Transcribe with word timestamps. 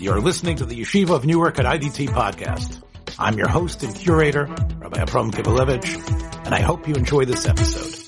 You're 0.00 0.20
listening 0.20 0.58
to 0.58 0.64
the 0.64 0.80
Yeshiva 0.80 1.10
of 1.10 1.26
Newark 1.26 1.58
at 1.58 1.64
IDT 1.64 2.10
podcast. 2.10 2.80
I'm 3.18 3.36
your 3.36 3.48
host 3.48 3.82
and 3.82 3.92
curator, 3.92 4.44
Rabbi 4.78 5.00
Abram 5.00 5.32
Kibalevich, 5.32 6.46
and 6.46 6.54
I 6.54 6.60
hope 6.60 6.86
you 6.86 6.94
enjoy 6.94 7.24
this 7.24 7.48
episode. 7.48 8.00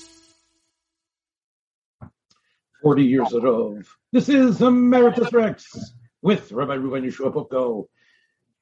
40 2.81 3.03
years 3.03 3.33
of. 3.33 3.97
This 4.13 4.29
is 4.29 4.61
Emeritus 4.61 5.33
Rex 5.33 5.93
with 6.21 6.53
Rabbi 6.53 6.75
Reuben 6.75 7.03
Yeshua 7.03 7.33
Poupko 7.33 7.87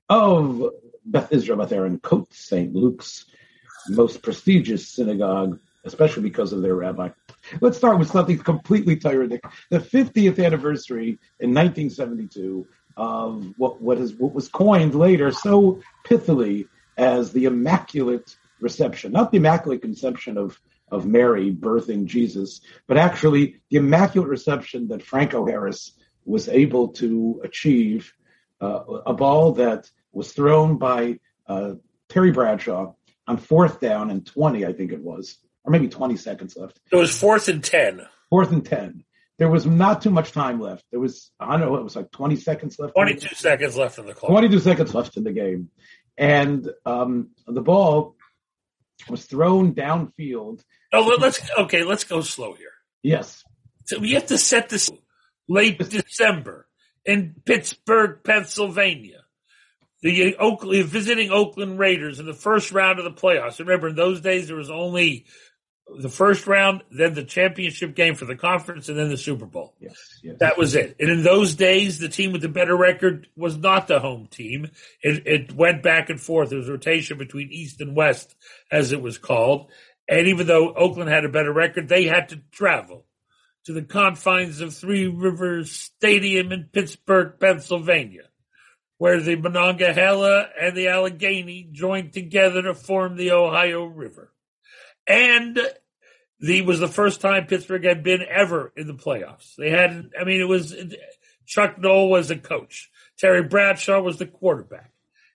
of 0.10 0.64
Beth 1.06 1.32
Israel 1.32 1.60
Beth 1.60 1.72
Aaron 1.72 2.00
Côte 2.00 2.34
St. 2.34 2.74
Luc's 2.74 3.28
most 3.90 4.24
prestigious 4.24 4.88
synagogue, 4.88 5.60
especially 5.86 6.24
because 6.24 6.52
of 6.52 6.64
their 6.64 6.74
rabbi. 6.74 7.10
Let's 7.62 7.78
start 7.78 8.00
with 8.00 8.10
something 8.10 8.40
completely 8.40 8.96
tyrannic. 8.96 9.44
The 9.70 9.80
50th 9.80 10.44
anniversary 10.44 11.20
in 11.40 11.54
1972 11.54 12.68
of 12.98 13.54
what, 13.58 13.82
what 13.82 13.98
is 13.98 14.14
what 14.14 14.34
was 14.34 14.50
coined 14.50 14.96
later 14.96 15.32
so 15.32 15.82
pithily 16.06 16.68
as 16.98 17.32
the 17.32 17.46
Immaculate 17.46 18.36
Reception, 18.60 19.14
not 19.14 19.32
the 19.32 19.38
Immaculate 19.38 19.82
Conception 19.82 20.38
of 20.38 20.60
of 20.92 21.06
Mary 21.06 21.54
birthing 21.54 22.06
Jesus, 22.06 22.62
but 22.88 22.98
actually 22.98 23.62
the 23.70 23.78
Immaculate 23.78 24.30
Reception 24.30 24.88
that 24.88 25.04
Franco 25.04 25.46
Harris 25.46 25.92
was 26.26 26.48
able 26.50 26.90
to 26.90 27.42
achieve, 27.44 28.14
uh, 28.62 28.84
a 29.06 29.14
ball 29.14 29.54
that 29.54 29.90
was 30.12 30.34
thrown 30.34 30.78
by 30.78 31.20
uh, 31.48 31.74
Terry 32.08 32.32
Bradshaw 32.32 32.94
on 33.28 33.38
fourth 33.38 33.80
down 33.80 34.10
and 34.10 34.26
20, 34.26 34.66
I 34.66 34.74
think 34.74 34.92
it 34.92 35.02
was, 35.02 35.38
or 35.64 35.72
maybe 35.72 35.88
20 35.88 36.18
seconds 36.18 36.58
left. 36.58 36.80
It 36.92 36.96
was 36.96 37.18
fourth 37.18 37.48
and 37.48 37.64
10. 37.64 38.02
Fourth 38.30 38.52
and 38.52 38.66
10 38.66 39.04
there 39.40 39.50
was 39.50 39.66
not 39.66 40.02
too 40.02 40.10
much 40.10 40.34
time 40.34 40.60
left. 40.60 40.84
There 40.92 41.00
was, 41.00 41.32
I 41.40 41.58
don't 41.58 41.62
know, 41.62 41.76
it 41.78 41.84
was 41.84 41.96
like 41.96 42.12
20 42.12 42.36
seconds 42.36 42.78
left. 42.78 42.94
22 42.94 43.36
seconds 43.36 43.78
left 43.78 43.98
in 43.98 44.06
the 44.06 44.14
clock. 44.14 44.32
22 44.32 44.60
seconds 44.60 44.94
left 44.94 45.16
in 45.16 45.24
the 45.24 45.32
game. 45.32 45.70
And 46.18 46.70
um, 46.86 47.30
the 47.48 47.62
ball 47.62 48.18
was 49.10 49.26
thrown 49.26 49.74
downfield. 49.74 50.62
Oh, 50.92 51.18
let's, 51.20 51.40
okay, 51.58 51.84
let's 51.84 52.04
go 52.04 52.20
slow 52.20 52.54
here. 52.54 52.74
Yes. 53.02 53.44
So 53.86 54.00
we 54.00 54.12
have 54.12 54.28
to 54.28 54.38
set 54.38 54.68
this 54.68 54.92
late 55.48 55.80
December 55.80 56.68
in 57.06 57.36
Pittsburgh, 57.46 58.20
Pennsylvania. 58.24 59.22
The 60.02 60.36
Oakland, 60.38 60.86
visiting 60.86 61.32
Oakland 61.32 61.80
Raiders 61.80 62.20
in 62.20 62.26
the 62.26 62.34
first 62.34 62.72
round 62.72 63.00
of 63.00 63.06
the 63.06 63.12
playoffs. 63.12 63.60
Remember, 63.60 63.90
in 63.90 63.96
those 63.96 64.22
days, 64.22 64.48
there 64.48 64.56
was 64.56 64.70
only 64.70 65.26
the 65.98 66.10
first 66.10 66.48
round, 66.48 66.84
then 66.92 67.14
the 67.14 67.24
championship 67.24 67.96
game 67.96 68.16
for 68.16 68.26
the 68.26 68.36
conference, 68.36 68.90
and 68.90 68.98
then 68.98 69.10
the 69.10 69.18
Super 69.18 69.46
Bowl. 69.46 69.76
Yes, 69.80 70.20
yes. 70.24 70.38
That 70.40 70.58
was 70.58 70.76
it. 70.76 70.96
And 71.00 71.10
in 71.10 71.24
those 71.24 71.56
days, 71.56 72.00
the 72.00 72.10
team 72.10 72.32
with 72.32 72.42
the 72.42 72.50
better 72.50 72.76
record 72.76 73.28
was 73.36 73.58
not 73.58 73.88
the 73.88 74.00
home 74.00 74.28
team. 74.28 74.70
It, 75.02 75.28
it 75.28 75.52
went 75.54 75.84
back 75.84 76.10
and 76.10 76.20
forth. 76.20 76.50
There 76.50 76.60
was 76.60 76.70
rotation 76.70 77.18
between 77.18 77.52
East 77.52 77.82
and 77.82 77.96
West, 77.96 78.36
as 78.72 78.92
it 78.92 79.02
was 79.02 79.18
called. 79.18 79.72
And 80.08 80.28
even 80.28 80.48
though 80.48 80.74
Oakland 80.74 81.10
had 81.10 81.26
a 81.26 81.30
better 81.30 81.54
record, 81.54 81.88
they 81.88 82.06
had 82.06 82.30
to 82.30 82.42
travel 82.52 83.06
to 83.66 83.74
the 83.74 83.84
confines 83.84 84.62
of 84.62 84.74
Three 84.74 85.08
Rivers 85.08 85.72
Stadium 85.72 86.52
in 86.52 86.70
Pittsburgh, 86.72 87.34
Pennsylvania, 87.40 88.24
where 88.98 89.22
the 89.22 89.36
Monongahela 89.36 90.48
and 90.60 90.76
the 90.76 90.88
Allegheny 90.88 91.70
joined 91.72 92.14
together 92.14 92.64
to 92.64 92.74
form 92.74 93.16
the 93.16 93.32
Ohio 93.32 93.86
River. 93.86 94.32
And 95.10 95.60
the 96.40 96.62
was 96.62 96.80
the 96.80 96.88
first 96.88 97.20
time 97.20 97.48
Pittsburgh 97.48 97.84
had 97.84 98.04
been 98.04 98.22
ever 98.22 98.72
in 98.78 98.88
the 98.88 98.94
playoffs. 98.94 99.56
They 99.56 99.72
had, 99.72 100.12
I 100.18 100.24
mean, 100.24 100.40
it 100.40 100.48
was 100.48 100.74
Chuck 101.46 101.80
Noll 101.80 102.10
was 102.10 102.28
the 102.28 102.38
coach, 102.38 102.90
Terry 103.18 103.44
Bradshaw 103.44 104.02
was 104.02 104.18
the 104.18 104.28
quarterback, 104.28 104.92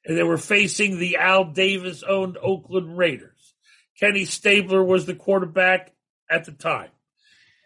and 0.06 0.16
they 0.16 0.22
were 0.22 0.38
facing 0.38 0.98
the 0.98 1.16
Al 1.16 1.44
Davis 1.44 2.04
owned 2.04 2.38
Oakland 2.40 2.96
Raiders. 2.96 3.54
Kenny 3.98 4.24
Stabler 4.24 4.82
was 4.82 5.06
the 5.06 5.14
quarterback 5.14 5.92
at 6.30 6.44
the 6.44 6.52
time, 6.52 6.90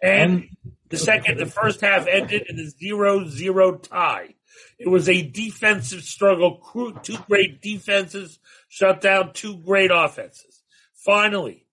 and 0.03 0.49
the 0.89 0.97
second, 0.97 1.39
the 1.39 1.47
first 1.47 1.83
half 1.83 2.07
ended 2.07 2.47
in 2.49 2.59
a 2.59 2.71
zero-zero 2.71 3.77
tie. 3.77 4.35
It 4.79 4.89
was 4.89 5.09
a 5.09 5.23
defensive 5.23 6.03
struggle. 6.03 6.63
Two 7.03 7.19
great 7.29 7.61
defenses 7.61 8.39
shut 8.69 9.03
down 9.03 9.35
two 9.35 9.59
great 9.59 9.91
offenses. 9.93 10.63
Finally, 10.95 11.67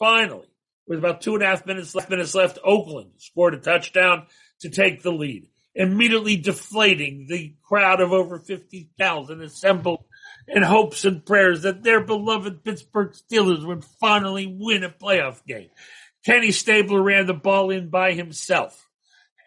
Finally, 0.00 0.48
with 0.88 0.98
about 0.98 1.20
two 1.20 1.34
and 1.34 1.42
a 1.44 1.46
half 1.46 1.66
minutes 1.66 1.94
left, 1.94 2.10
minutes 2.10 2.34
left, 2.34 2.58
Oakland 2.64 3.12
scored 3.18 3.54
a 3.54 3.58
touchdown 3.58 4.26
to 4.60 4.70
take 4.70 5.02
the 5.02 5.12
lead, 5.12 5.46
immediately 5.74 6.36
deflating 6.36 7.26
the 7.28 7.54
crowd 7.62 8.00
of 8.00 8.10
over 8.10 8.38
50,000 8.38 9.42
assembled 9.42 10.02
in 10.48 10.62
hopes 10.62 11.04
and 11.04 11.24
prayers 11.24 11.62
that 11.62 11.82
their 11.82 12.02
beloved 12.02 12.64
Pittsburgh 12.64 13.12
Steelers 13.12 13.64
would 13.64 13.84
finally 13.84 14.46
win 14.46 14.84
a 14.84 14.88
playoff 14.88 15.44
game. 15.46 15.68
Kenny 16.24 16.50
Stabler 16.50 17.02
ran 17.02 17.26
the 17.26 17.34
ball 17.34 17.70
in 17.70 17.90
by 17.90 18.12
himself 18.12 18.88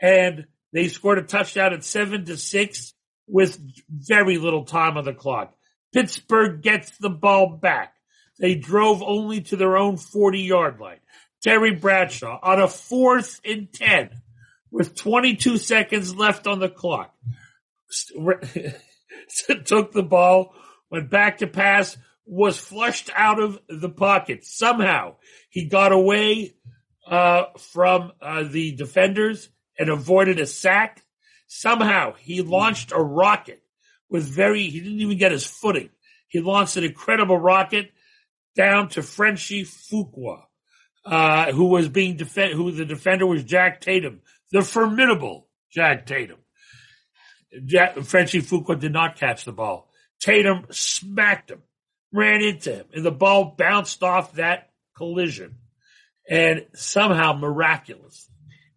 and 0.01 0.45
they 0.71 0.87
scored 0.87 1.17
a 1.17 1.23
touchdown 1.23 1.73
at 1.73 1.83
seven 1.83 2.25
to 2.25 2.37
six 2.37 2.93
with 3.27 3.59
very 3.89 4.37
little 4.37 4.65
time 4.65 4.97
on 4.97 5.05
the 5.05 5.13
clock. 5.13 5.55
Pittsburgh 5.93 6.61
gets 6.61 6.97
the 6.97 7.09
ball 7.09 7.57
back. 7.57 7.93
They 8.39 8.55
drove 8.55 9.03
only 9.03 9.41
to 9.41 9.55
their 9.55 9.77
own 9.77 9.97
40 9.97 10.39
yard 10.39 10.79
line. 10.79 10.99
Terry 11.41 11.75
Bradshaw 11.75 12.39
on 12.41 12.61
a 12.61 12.67
fourth 12.67 13.41
and 13.45 13.71
10 13.71 14.09
with 14.71 14.95
22 14.95 15.57
seconds 15.57 16.15
left 16.15 16.47
on 16.47 16.59
the 16.59 16.69
clock. 16.69 17.13
Took 19.65 19.91
the 19.91 20.03
ball, 20.03 20.55
went 20.89 21.09
back 21.09 21.39
to 21.39 21.47
pass, 21.47 21.97
was 22.25 22.57
flushed 22.57 23.09
out 23.15 23.39
of 23.39 23.59
the 23.67 23.89
pocket. 23.89 24.45
Somehow 24.45 25.15
he 25.49 25.65
got 25.65 25.91
away 25.91 26.55
uh, 27.07 27.45
from 27.57 28.13
uh, 28.21 28.43
the 28.43 28.71
defenders 28.71 29.49
and 29.77 29.89
avoided 29.89 30.39
a 30.39 30.47
sack. 30.47 31.03
Somehow 31.47 32.13
he 32.13 32.41
launched 32.41 32.91
a 32.91 33.01
rocket 33.01 33.61
with 34.09 34.23
very, 34.23 34.69
he 34.69 34.79
didn't 34.79 35.01
even 35.01 35.17
get 35.17 35.31
his 35.31 35.45
footing. 35.45 35.89
He 36.27 36.39
launched 36.39 36.77
an 36.77 36.83
incredible 36.83 37.37
rocket 37.37 37.91
down 38.55 38.89
to 38.89 39.01
Frenchie 39.01 39.63
Fuqua, 39.63 40.43
uh, 41.05 41.51
who 41.51 41.65
was 41.65 41.89
being 41.89 42.17
defend, 42.17 42.53
who 42.53 42.71
the 42.71 42.85
defender 42.85 43.25
was 43.25 43.43
Jack 43.43 43.81
Tatum, 43.81 44.21
the 44.51 44.61
formidable 44.61 45.47
Jack 45.71 46.05
Tatum. 46.05 46.37
Jack, 47.65 47.97
Frenchie 47.99 48.41
Fuqua 48.41 48.79
did 48.79 48.93
not 48.93 49.15
catch 49.15 49.45
the 49.45 49.51
ball. 49.51 49.89
Tatum 50.19 50.65
smacked 50.71 51.51
him, 51.51 51.61
ran 52.11 52.41
into 52.41 52.71
him, 52.73 52.85
and 52.93 53.05
the 53.05 53.11
ball 53.11 53.55
bounced 53.57 54.01
off 54.03 54.33
that 54.33 54.69
collision. 54.95 55.55
And 56.29 56.65
somehow 56.73 57.33
miraculous. 57.33 58.29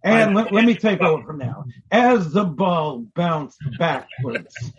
And 0.03 0.35
let, 0.35 0.53
let 0.53 0.65
me 0.65 0.75
take 0.77 1.01
over 1.01 1.25
from 1.25 1.39
now. 1.39 1.65
As 1.93 2.33
the 2.33 2.45
ball 2.45 3.07
bounced 3.15 3.59
backwards, 3.79 4.73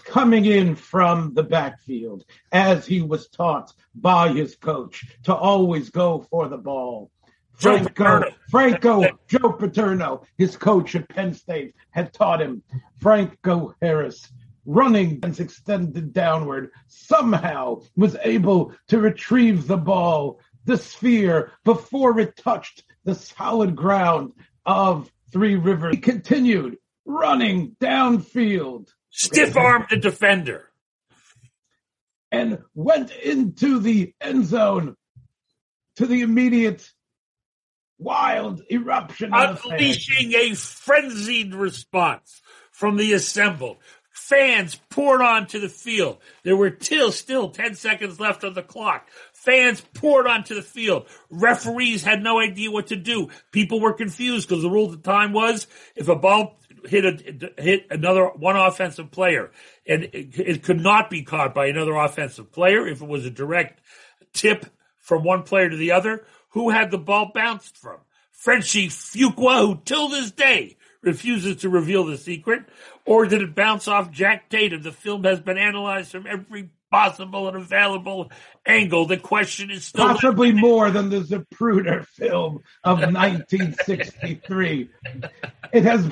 coming 0.00 0.46
in 0.46 0.74
from 0.74 1.34
the 1.34 1.42
backfield 1.42 2.24
as 2.52 2.86
he 2.86 3.02
was 3.02 3.28
taught 3.28 3.72
by 3.94 4.28
his 4.28 4.56
coach 4.56 5.04
to 5.24 5.34
always 5.34 5.90
go 5.90 6.26
for 6.30 6.48
the 6.48 6.58
ball. 6.58 7.10
Franco, 7.54 8.24
Franco, 8.50 9.04
Joe 9.28 9.52
Paterno, 9.52 10.22
his 10.38 10.56
coach 10.56 10.94
at 10.94 11.08
Penn 11.08 11.34
State, 11.34 11.74
had 11.90 12.12
taught 12.12 12.42
him. 12.42 12.62
Franco 13.00 13.74
Harris, 13.80 14.32
running 14.66 15.20
and 15.22 15.38
extended 15.38 16.12
downward, 16.12 16.70
somehow 16.88 17.80
was 17.96 18.16
able 18.22 18.74
to 18.88 18.98
retrieve 18.98 19.66
the 19.66 19.76
ball, 19.76 20.40
the 20.64 20.76
sphere, 20.76 21.52
before 21.64 22.18
it 22.18 22.36
touched 22.36 22.84
the 23.04 23.14
solid 23.14 23.76
ground 23.76 24.32
of 24.66 25.10
Three 25.30 25.56
Rivers. 25.56 25.94
He 25.94 26.00
continued 26.00 26.78
running 27.04 27.76
downfield 27.80 28.88
stiff 29.14 29.56
armed 29.56 29.86
the 29.90 29.96
defender, 29.96 30.68
and 32.32 32.58
went 32.74 33.12
into 33.12 33.78
the 33.78 34.12
end 34.20 34.44
zone 34.44 34.96
to 35.96 36.06
the 36.06 36.22
immediate 36.22 36.90
wild 37.98 38.62
eruption, 38.70 39.30
unleashing 39.32 40.32
a 40.34 40.54
frenzied 40.54 41.54
response 41.54 42.42
from 42.72 42.96
the 42.96 43.12
assembled. 43.12 43.78
Fans 44.10 44.80
poured 44.90 45.20
onto 45.20 45.60
the 45.60 45.68
field. 45.68 46.18
There 46.44 46.56
were 46.56 46.70
till 46.70 47.12
still 47.12 47.50
10 47.50 47.74
seconds 47.74 48.20
left 48.20 48.44
on 48.44 48.54
the 48.54 48.62
clock. 48.62 49.08
Fans 49.32 49.80
poured 49.92 50.26
onto 50.26 50.54
the 50.54 50.62
field. 50.62 51.06
Referees 51.30 52.02
had 52.02 52.22
no 52.22 52.38
idea 52.38 52.70
what 52.70 52.88
to 52.88 52.96
do. 52.96 53.28
People 53.52 53.80
were 53.80 53.92
confused 53.92 54.48
because 54.48 54.62
the 54.62 54.70
rule 54.70 54.92
at 54.92 55.02
the 55.02 55.10
time 55.10 55.32
was 55.32 55.66
if 55.96 56.08
a 56.08 56.16
ball 56.16 56.58
hit 56.86 57.04
a, 57.04 57.62
hit 57.62 57.86
another 57.90 58.26
one 58.26 58.56
offensive 58.56 59.10
player, 59.10 59.50
and 59.86 60.04
it, 60.04 60.38
it 60.38 60.62
could 60.62 60.80
not 60.80 61.10
be 61.10 61.22
caught 61.22 61.54
by 61.54 61.66
another 61.66 61.94
offensive 61.94 62.52
player 62.52 62.86
if 62.86 63.02
it 63.02 63.08
was 63.08 63.26
a 63.26 63.30
direct 63.30 63.80
tip 64.32 64.66
from 64.98 65.24
one 65.24 65.42
player 65.42 65.70
to 65.70 65.76
the 65.76 65.92
other. 65.92 66.24
Who 66.50 66.70
had 66.70 66.90
the 66.90 66.98
ball 66.98 67.32
bounced 67.34 67.76
from? 67.76 67.98
Frenchie 68.32 68.88
Fuqua, 68.88 69.60
who 69.60 69.80
till 69.84 70.08
this 70.08 70.30
day 70.30 70.76
refuses 71.02 71.56
to 71.58 71.68
reveal 71.68 72.04
the 72.04 72.16
secret, 72.16 72.64
or 73.04 73.26
did 73.26 73.42
it 73.42 73.54
bounce 73.54 73.88
off 73.88 74.10
Jack 74.10 74.48
Tatum? 74.48 74.82
The 74.82 74.92
film 74.92 75.24
has 75.24 75.40
been 75.40 75.58
analyzed 75.58 76.10
from 76.10 76.26
every 76.26 76.70
possible 76.90 77.48
and 77.48 77.56
available 77.56 78.30
angle. 78.66 79.06
The 79.06 79.16
question 79.16 79.70
is 79.70 79.84
still 79.86 80.06
possibly 80.06 80.52
more 80.52 80.92
than 80.92 81.10
the 81.10 81.20
Zapruder 81.20 82.06
film 82.06 82.62
of 82.84 82.98
1963. 83.12 84.90
it 85.72 85.82
has. 85.82 86.08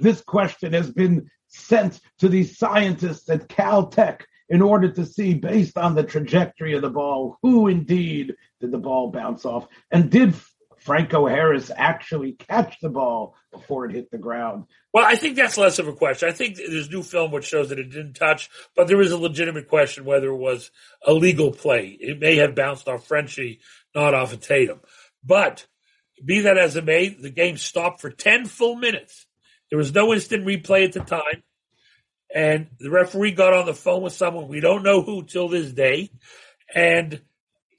This 0.00 0.20
question 0.20 0.72
has 0.72 0.90
been 0.90 1.30
sent 1.48 2.00
to 2.18 2.28
the 2.28 2.44
scientists 2.44 3.28
at 3.30 3.48
Caltech 3.48 4.22
in 4.48 4.62
order 4.62 4.90
to 4.90 5.04
see, 5.04 5.34
based 5.34 5.76
on 5.76 5.94
the 5.94 6.02
trajectory 6.02 6.74
of 6.74 6.82
the 6.82 6.90
ball, 6.90 7.36
who 7.42 7.68
indeed 7.68 8.34
did 8.60 8.70
the 8.70 8.78
ball 8.78 9.10
bounce 9.10 9.44
off, 9.44 9.66
and 9.90 10.10
did 10.10 10.34
Franco 10.78 11.26
Harris 11.26 11.70
actually 11.74 12.32
catch 12.32 12.80
the 12.80 12.88
ball 12.88 13.34
before 13.52 13.84
it 13.84 13.94
hit 13.94 14.10
the 14.10 14.18
ground? 14.18 14.64
Well, 14.92 15.04
I 15.04 15.16
think 15.16 15.36
that's 15.36 15.58
less 15.58 15.78
of 15.78 15.88
a 15.88 15.92
question. 15.92 16.28
I 16.28 16.32
think 16.32 16.56
there's 16.56 16.88
new 16.88 17.02
film 17.02 17.30
which 17.30 17.44
shows 17.44 17.68
that 17.68 17.78
it 17.78 17.90
didn't 17.90 18.14
touch, 18.14 18.48
but 18.74 18.88
there 18.88 19.00
is 19.00 19.12
a 19.12 19.18
legitimate 19.18 19.68
question 19.68 20.04
whether 20.04 20.28
it 20.28 20.36
was 20.36 20.70
a 21.06 21.12
legal 21.12 21.52
play. 21.52 21.96
It 22.00 22.18
may 22.18 22.36
have 22.36 22.54
bounced 22.54 22.88
off 22.88 23.06
Frenchie, 23.06 23.60
not 23.94 24.14
off 24.14 24.32
of 24.32 24.40
Tatum. 24.40 24.80
But 25.22 25.66
be 26.24 26.40
that 26.40 26.58
as 26.58 26.76
it 26.76 26.84
may, 26.84 27.08
the 27.08 27.30
game 27.30 27.58
stopped 27.58 28.00
for 28.00 28.10
10 28.10 28.46
full 28.46 28.76
minutes. 28.76 29.26
There 29.70 29.78
was 29.78 29.94
no 29.94 30.12
instant 30.12 30.46
replay 30.46 30.84
at 30.84 30.92
the 30.92 31.00
time. 31.00 31.42
And 32.34 32.68
the 32.78 32.90
referee 32.90 33.32
got 33.32 33.54
on 33.54 33.66
the 33.66 33.74
phone 33.74 34.02
with 34.02 34.12
someone 34.12 34.48
we 34.48 34.60
don't 34.60 34.82
know 34.82 35.02
who 35.02 35.24
till 35.24 35.48
this 35.48 35.72
day. 35.72 36.10
And 36.74 37.22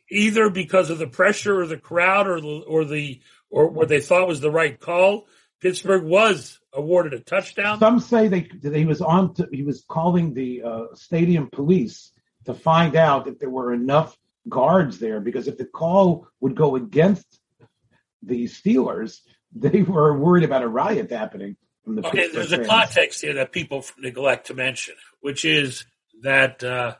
either 0.09 0.49
because 0.49 0.89
of 0.89 0.97
the 0.97 1.07
pressure 1.07 1.61
or 1.61 1.67
the 1.67 1.77
crowd 1.77 2.27
or 2.27 2.41
the, 2.41 2.63
or 2.67 2.85
the 2.85 3.21
or 3.51 3.69
what 3.69 3.89
they 3.89 3.99
thought 3.99 4.27
was 4.27 4.41
the 4.41 4.51
right 4.51 4.79
call, 4.79 5.27
Pittsburgh 5.59 6.03
was 6.03 6.59
awarded 6.73 7.13
a 7.13 7.19
touchdown. 7.19 7.79
Some 7.79 7.99
say 7.99 8.27
they 8.27 8.47
that 8.61 8.75
he 8.75 8.85
was 8.85 9.01
on. 9.01 9.33
To, 9.35 9.47
he 9.51 9.63
was 9.63 9.83
calling 9.87 10.33
the 10.33 10.63
uh, 10.63 10.83
stadium 10.93 11.49
police 11.51 12.11
to 12.45 12.53
find 12.53 12.95
out 12.95 13.27
if 13.27 13.39
there 13.39 13.49
were 13.49 13.73
enough 13.73 14.17
guards 14.47 14.99
there 14.99 15.19
because 15.19 15.47
if 15.47 15.57
the 15.57 15.65
call 15.65 16.27
would 16.39 16.55
go 16.55 16.75
against 16.75 17.39
the 18.23 18.45
Steelers, 18.45 19.19
they 19.55 19.81
were 19.81 20.17
worried 20.17 20.43
about 20.43 20.63
a 20.63 20.67
riot 20.67 21.11
happening. 21.11 21.57
The 21.95 22.07
okay, 22.07 22.29
there's 22.31 22.51
fans. 22.51 22.65
a 22.65 22.69
context 22.69 23.21
here 23.21 23.33
that 23.35 23.51
people 23.51 23.85
neglect 23.97 24.47
to 24.47 24.53
mention, 24.53 24.95
which 25.21 25.45
is 25.45 25.85
that 26.21 26.63
uh, 26.63 26.95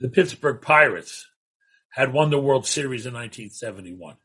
the 0.00 0.08
Pittsburgh 0.08 0.60
Pirates 0.60 1.26
had 1.90 2.12
won 2.12 2.30
the 2.30 2.40
World 2.40 2.66
Series 2.66 3.06
in 3.06 3.14
1971. 3.14 4.16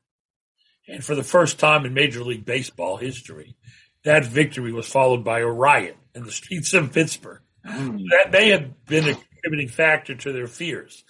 And 0.87 1.03
for 1.03 1.15
the 1.15 1.23
first 1.23 1.59
time 1.59 1.85
in 1.85 1.93
Major 1.93 2.23
League 2.23 2.45
Baseball 2.45 2.97
history, 2.97 3.55
that 4.03 4.25
victory 4.25 4.73
was 4.73 4.87
followed 4.87 5.23
by 5.23 5.39
a 5.39 5.47
riot 5.47 5.95
in 6.13 6.23
the 6.25 6.31
streets 6.31 6.73
of 6.73 6.91
Pittsburgh. 6.91 7.39
Mm. 7.65 8.05
That 8.09 8.31
may 8.31 8.49
have 8.49 8.85
been 8.85 9.07
a 9.07 9.13
contributing 9.13 9.69
factor 9.69 10.15
to 10.15 10.33
their 10.33 10.47
fears. 10.47 11.03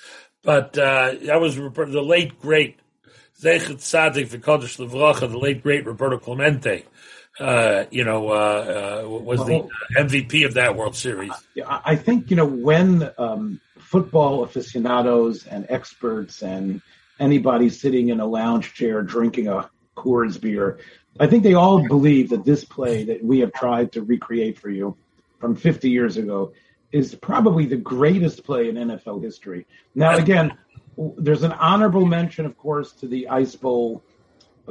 But 0.43 0.77
uh, 0.77 1.15
that 1.23 1.39
was 1.39 1.55
the 1.55 2.03
late, 2.03 2.39
great 2.39 2.79
Zechet 3.41 3.77
Tzadik 3.77 4.27
V'Kodesh 4.27 4.77
Levracha, 4.77 5.29
the 5.29 5.37
late, 5.37 5.63
great 5.63 5.85
Roberto 5.85 6.17
Clemente, 6.17 6.85
uh, 7.41 7.85
you 7.91 8.03
know, 8.03 8.29
uh, 8.29 9.03
uh 9.03 9.09
was 9.09 9.45
the 9.45 9.67
MVP 9.97 10.45
of 10.45 10.53
that 10.55 10.75
World 10.75 10.95
Series. 10.95 11.31
I 11.67 11.95
think, 11.95 12.29
you 12.29 12.35
know, 12.35 12.45
when 12.45 13.09
um, 13.17 13.59
football 13.79 14.43
aficionados 14.43 15.45
and 15.47 15.65
experts 15.69 16.41
and 16.41 16.81
anybody 17.19 17.69
sitting 17.69 18.09
in 18.09 18.19
a 18.19 18.25
lounge 18.25 18.73
chair 18.73 19.01
drinking 19.01 19.47
a 19.47 19.69
Coors 19.95 20.39
beer. 20.39 20.79
I 21.19 21.27
think 21.27 21.43
they 21.43 21.53
all 21.53 21.87
believe 21.87 22.29
that 22.29 22.45
this 22.45 22.63
play 22.63 23.03
that 23.05 23.23
we 23.23 23.39
have 23.39 23.53
tried 23.53 23.91
to 23.93 24.01
recreate 24.01 24.57
for 24.57 24.69
you 24.69 24.97
from 25.39 25.55
50 25.55 25.89
years 25.89 26.17
ago 26.17 26.53
is 26.91 27.15
probably 27.15 27.65
the 27.65 27.77
greatest 27.77 28.43
play 28.43 28.69
in 28.69 28.75
NFL 28.75 29.21
history. 29.21 29.65
Now, 29.95 30.15
again, 30.15 30.57
there's 31.17 31.43
an 31.43 31.51
honorable 31.53 32.05
mention, 32.05 32.45
of 32.45 32.57
course, 32.57 32.93
to 32.93 33.07
the 33.07 33.27
Ice 33.27 33.55
Bowl 33.55 34.03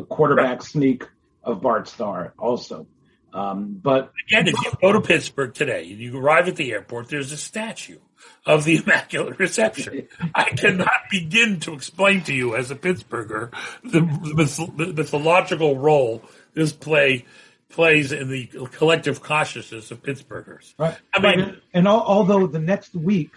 quarterback 0.08 0.62
sneak 0.62 1.04
of 1.42 1.60
Bart 1.60 1.88
Starr 1.88 2.34
also. 2.38 2.86
Um, 3.32 3.80
but 3.82 4.12
again, 4.26 4.48
if 4.48 4.54
you 4.54 4.72
go 4.80 4.92
to 4.92 5.00
Pittsburgh 5.00 5.54
today 5.54 5.90
and 5.90 6.00
you 6.00 6.18
arrive 6.18 6.48
at 6.48 6.56
the 6.56 6.72
airport, 6.72 7.08
there's 7.08 7.30
a 7.32 7.36
statue 7.36 7.98
of 8.44 8.64
the 8.64 8.76
Immaculate 8.84 9.38
Reception. 9.38 10.08
I 10.34 10.44
cannot 10.44 10.90
begin 11.10 11.60
to 11.60 11.74
explain 11.74 12.22
to 12.22 12.34
you 12.34 12.56
as 12.56 12.70
a 12.70 12.76
Pittsburgher 12.76 13.52
the, 13.84 14.00
the 14.00 14.92
mythological 14.92 15.78
role 15.78 16.22
this 16.54 16.72
play 16.72 17.24
plays 17.68 18.10
in 18.10 18.28
the 18.28 18.46
collective 18.72 19.22
consciousness 19.22 19.92
of 19.92 20.02
Pittsburghers. 20.02 20.74
Right. 20.76 20.98
I 21.14 21.20
mean, 21.20 21.40
and, 21.40 21.60
and 21.72 21.88
although 21.88 22.48
the 22.48 22.58
next 22.58 22.94
week 22.94 23.30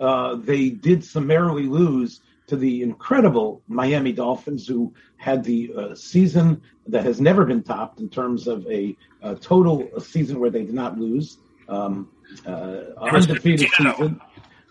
uh, 0.00 0.34
they 0.34 0.70
did 0.70 1.04
summarily 1.04 1.64
lose 1.64 2.20
to 2.46 2.56
the 2.56 2.82
incredible 2.82 3.62
Miami 3.66 4.12
Dolphins, 4.12 4.66
who 4.66 4.94
had 5.16 5.42
the 5.42 5.72
uh, 5.76 5.94
season 5.94 6.62
that 6.86 7.04
has 7.04 7.20
never 7.20 7.44
been 7.44 7.62
topped 7.62 8.00
in 8.00 8.08
terms 8.08 8.46
of 8.46 8.66
a, 8.66 8.96
a 9.22 9.34
total 9.34 9.88
season 10.00 10.38
where 10.38 10.50
they 10.50 10.64
did 10.64 10.74
not 10.74 10.98
lose, 10.98 11.38
um, 11.68 12.08
uh, 12.46 12.80
undefeated 12.98 13.68
season, 13.70 14.20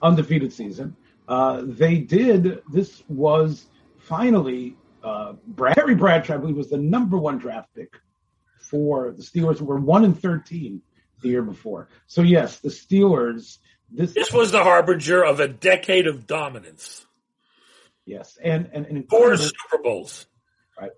undefeated 0.02 0.54
season. 0.54 0.96
Uh, 1.28 1.64
they 1.66 1.98
did. 1.98 2.62
This 2.72 3.04
was 3.08 3.68
finally 3.98 4.78
uh, 5.04 5.34
Harry 5.76 5.96
Bradshaw, 5.96 6.36
I 6.36 6.38
believe, 6.38 6.56
was 6.56 6.70
the 6.70 6.78
number 6.78 7.18
one 7.18 7.38
draft 7.38 7.70
pick 7.76 7.94
for 8.58 9.12
the 9.12 9.24
Steelers, 9.24 9.60
who 9.60 9.66
were 9.66 9.80
one 9.80 10.06
in 10.06 10.14
thirteen 10.14 10.82
the 11.22 11.30
year 11.30 11.42
before. 11.42 11.90
So 12.08 12.22
yes, 12.22 12.60
the 12.60 12.70
Steelers. 12.70 13.58
This, 13.92 14.14
this 14.14 14.34
was 14.34 14.52
the 14.52 14.64
harbinger 14.64 15.24
of 15.24 15.40
a 15.40 15.48
decade 15.48 16.08
of 16.08 16.26
dominance. 16.26 17.06
Yes, 18.06 18.38
and 18.44 18.70
and, 18.74 18.86
and 18.86 19.10
four 19.10 19.36
Super 19.38 19.80
Bowls. 19.84 20.28
Right. 20.80 20.92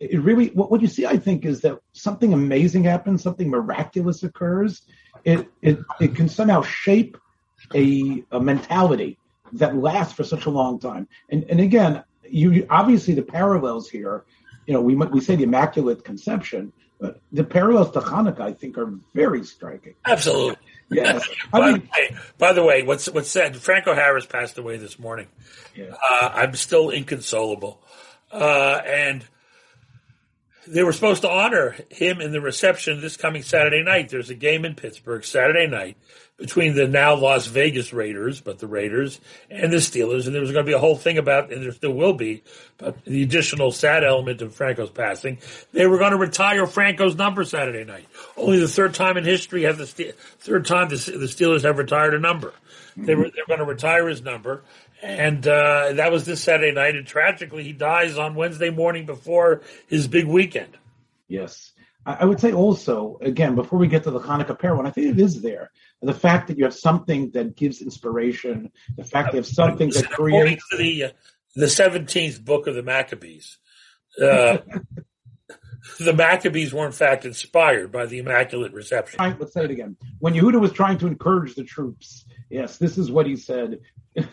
It 0.00 0.20
really 0.20 0.48
what, 0.48 0.70
what 0.70 0.80
you 0.80 0.88
see, 0.88 1.06
I 1.06 1.16
think, 1.16 1.44
is 1.44 1.60
that 1.60 1.78
something 1.92 2.32
amazing 2.32 2.84
happens, 2.84 3.22
something 3.22 3.48
miraculous 3.48 4.22
occurs. 4.22 4.82
It 5.24 5.48
it 5.62 5.78
it 6.00 6.16
can 6.16 6.28
somehow 6.28 6.62
shape 6.62 7.16
a, 7.74 8.24
a 8.32 8.40
mentality 8.40 9.18
that 9.52 9.76
lasts 9.76 10.14
for 10.14 10.24
such 10.24 10.46
a 10.46 10.50
long 10.50 10.80
time. 10.80 11.06
And 11.28 11.44
and 11.44 11.60
again, 11.60 12.02
you 12.28 12.66
obviously 12.70 13.14
the 13.14 13.22
parallels 13.22 13.88
here. 13.88 14.24
You 14.66 14.74
know, 14.74 14.80
we 14.80 14.94
we 14.96 15.20
say 15.20 15.36
the 15.36 15.44
Immaculate 15.44 16.04
Conception, 16.04 16.72
but 16.98 17.20
the 17.32 17.44
parallels 17.44 17.92
to 17.92 18.00
Hanukkah, 18.00 18.40
I 18.40 18.52
think, 18.52 18.78
are 18.78 18.92
very 19.14 19.44
striking. 19.44 19.94
Absolutely. 20.04 20.56
Yes. 20.90 21.28
by, 21.52 21.72
mean, 21.72 21.80
the 21.80 21.88
way, 21.92 22.16
by, 22.38 22.52
the 22.52 22.64
way, 22.64 22.82
what's 22.82 23.08
what's 23.08 23.30
said? 23.30 23.56
Franco 23.56 23.94
Harris 23.94 24.26
passed 24.26 24.58
away 24.58 24.76
this 24.76 24.98
morning. 24.98 25.28
Yeah. 25.74 25.94
Uh, 26.10 26.30
I'm 26.34 26.54
still 26.54 26.90
inconsolable, 26.90 27.80
uh, 28.32 28.80
and 28.84 29.24
they 30.66 30.82
were 30.82 30.92
supposed 30.92 31.22
to 31.22 31.30
honor 31.30 31.76
him 31.90 32.20
in 32.20 32.32
the 32.32 32.40
reception 32.40 33.00
this 33.00 33.16
coming 33.16 33.42
Saturday 33.42 33.82
night. 33.82 34.08
There's 34.08 34.30
a 34.30 34.34
game 34.34 34.64
in 34.64 34.74
Pittsburgh 34.74 35.24
Saturday 35.24 35.66
night 35.66 35.96
between 36.40 36.74
the 36.74 36.88
now 36.88 37.14
Las 37.14 37.46
Vegas 37.46 37.92
Raiders, 37.92 38.40
but 38.40 38.58
the 38.58 38.66
Raiders 38.66 39.20
and 39.50 39.70
the 39.70 39.76
Steelers, 39.76 40.24
and 40.24 40.34
there 40.34 40.40
was 40.40 40.52
going 40.52 40.64
to 40.64 40.68
be 40.68 40.74
a 40.74 40.78
whole 40.78 40.96
thing 40.96 41.18
about, 41.18 41.52
and 41.52 41.62
there 41.62 41.70
still 41.70 41.92
will 41.92 42.14
be, 42.14 42.42
but 42.78 43.04
the 43.04 43.22
additional 43.22 43.70
sad 43.70 44.02
element 44.02 44.40
of 44.40 44.54
Franco's 44.54 44.90
passing. 44.90 45.38
They 45.72 45.86
were 45.86 45.98
going 45.98 46.12
to 46.12 46.16
retire 46.16 46.66
Franco's 46.66 47.14
number 47.14 47.44
Saturday 47.44 47.84
night. 47.84 48.06
Only 48.38 48.58
the 48.58 48.68
third 48.68 48.94
time 48.94 49.18
in 49.18 49.24
history 49.24 49.64
have 49.64 49.76
the 49.76 49.86
third 49.86 50.64
time 50.64 50.88
the, 50.88 50.96
Steelers 50.96 51.62
have 51.62 51.76
retired 51.76 52.14
a 52.14 52.18
number. 52.18 52.54
They 52.96 53.14
were 53.14 53.30
they're 53.30 53.46
going 53.46 53.60
to 53.60 53.66
retire 53.66 54.08
his 54.08 54.22
number, 54.22 54.62
and 55.02 55.46
uh, 55.46 55.92
that 55.92 56.10
was 56.10 56.24
this 56.24 56.42
Saturday 56.42 56.72
night. 56.72 56.96
And 56.96 57.06
tragically, 57.06 57.64
he 57.64 57.72
dies 57.72 58.16
on 58.18 58.34
Wednesday 58.34 58.70
morning 58.70 59.04
before 59.06 59.60
his 59.88 60.08
big 60.08 60.26
weekend. 60.26 60.76
Yes. 61.28 61.72
I 62.06 62.24
would 62.24 62.40
say 62.40 62.52
also, 62.52 63.18
again, 63.20 63.54
before 63.54 63.78
we 63.78 63.86
get 63.86 64.04
to 64.04 64.10
the 64.10 64.20
Hanukkah 64.20 64.58
parable, 64.58 64.86
I 64.86 64.90
think 64.90 65.08
it 65.08 65.20
is 65.20 65.42
there. 65.42 65.70
The 66.00 66.14
fact 66.14 66.48
that 66.48 66.56
you 66.56 66.64
have 66.64 66.74
something 66.74 67.30
that 67.32 67.56
gives 67.56 67.82
inspiration, 67.82 68.72
the 68.96 69.04
fact 69.04 69.28
that 69.28 69.34
you 69.34 69.40
have 69.40 69.46
something 69.46 69.90
that 69.90 70.08
creates. 70.08 70.64
The, 70.76 71.04
uh, 71.04 71.08
the 71.56 71.66
17th 71.66 72.42
book 72.42 72.66
of 72.66 72.74
the 72.74 72.82
Maccabees. 72.82 73.58
Uh, 74.20 74.58
the 76.00 76.14
Maccabees 76.14 76.72
were 76.72 76.86
in 76.86 76.92
fact 76.92 77.26
inspired 77.26 77.92
by 77.92 78.06
the 78.06 78.18
Immaculate 78.18 78.72
Reception. 78.72 79.18
Right, 79.18 79.38
let's 79.38 79.52
say 79.52 79.64
it 79.64 79.70
again. 79.70 79.96
When 80.20 80.32
Yehuda 80.32 80.58
was 80.58 80.72
trying 80.72 80.98
to 80.98 81.06
encourage 81.06 81.54
the 81.54 81.64
troops, 81.64 82.24
yes, 82.48 82.78
this 82.78 82.96
is 82.96 83.10
what 83.10 83.26
he 83.26 83.36
said. 83.36 83.80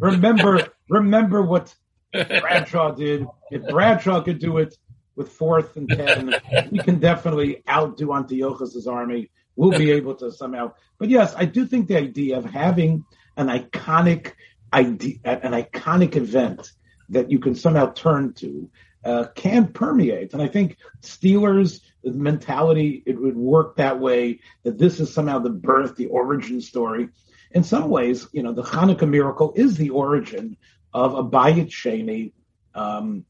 remember, 0.00 0.68
remember 0.88 1.42
what 1.42 1.72
Bradshaw 2.12 2.92
did. 2.92 3.26
If 3.50 3.66
Bradshaw 3.68 4.22
could 4.22 4.38
do 4.38 4.58
it, 4.58 4.76
with 5.16 5.30
fourth 5.30 5.76
and 5.76 5.88
ten. 5.88 6.34
we 6.70 6.78
can 6.78 6.98
definitely 6.98 7.62
outdo 7.68 8.12
Antiochus' 8.14 8.86
army. 8.86 9.30
We'll 9.56 9.78
be 9.78 9.92
able 9.92 10.14
to 10.16 10.32
somehow. 10.32 10.72
But 10.98 11.10
yes, 11.10 11.34
I 11.36 11.44
do 11.44 11.66
think 11.66 11.88
the 11.88 11.96
idea 11.96 12.38
of 12.38 12.44
having 12.44 13.04
an 13.36 13.46
iconic 13.48 14.32
idea, 14.72 15.18
an 15.24 15.52
iconic 15.52 16.16
event 16.16 16.72
that 17.10 17.30
you 17.30 17.38
can 17.38 17.54
somehow 17.54 17.92
turn 17.92 18.32
to, 18.34 18.68
uh, 19.04 19.26
can 19.34 19.68
permeate. 19.68 20.32
And 20.32 20.42
I 20.42 20.48
think 20.48 20.78
Steelers 21.02 21.80
mentality 22.04 23.02
it 23.06 23.20
would 23.20 23.36
work 23.36 23.76
that 23.76 24.00
way 24.00 24.40
that 24.62 24.78
this 24.78 25.00
is 25.00 25.12
somehow 25.12 25.38
the 25.38 25.50
birth, 25.50 25.96
the 25.96 26.06
origin 26.06 26.60
story. 26.60 27.08
In 27.52 27.62
some 27.62 27.88
ways, 27.88 28.26
you 28.32 28.42
know, 28.42 28.52
the 28.52 28.62
Hanukkah 28.62 29.08
miracle 29.08 29.52
is 29.54 29.76
the 29.76 29.90
origin 29.90 30.56
of 30.92 31.14
a 31.14 31.24
Bayit 31.24 31.68
Sheni 31.68 32.32
um, 32.74 33.24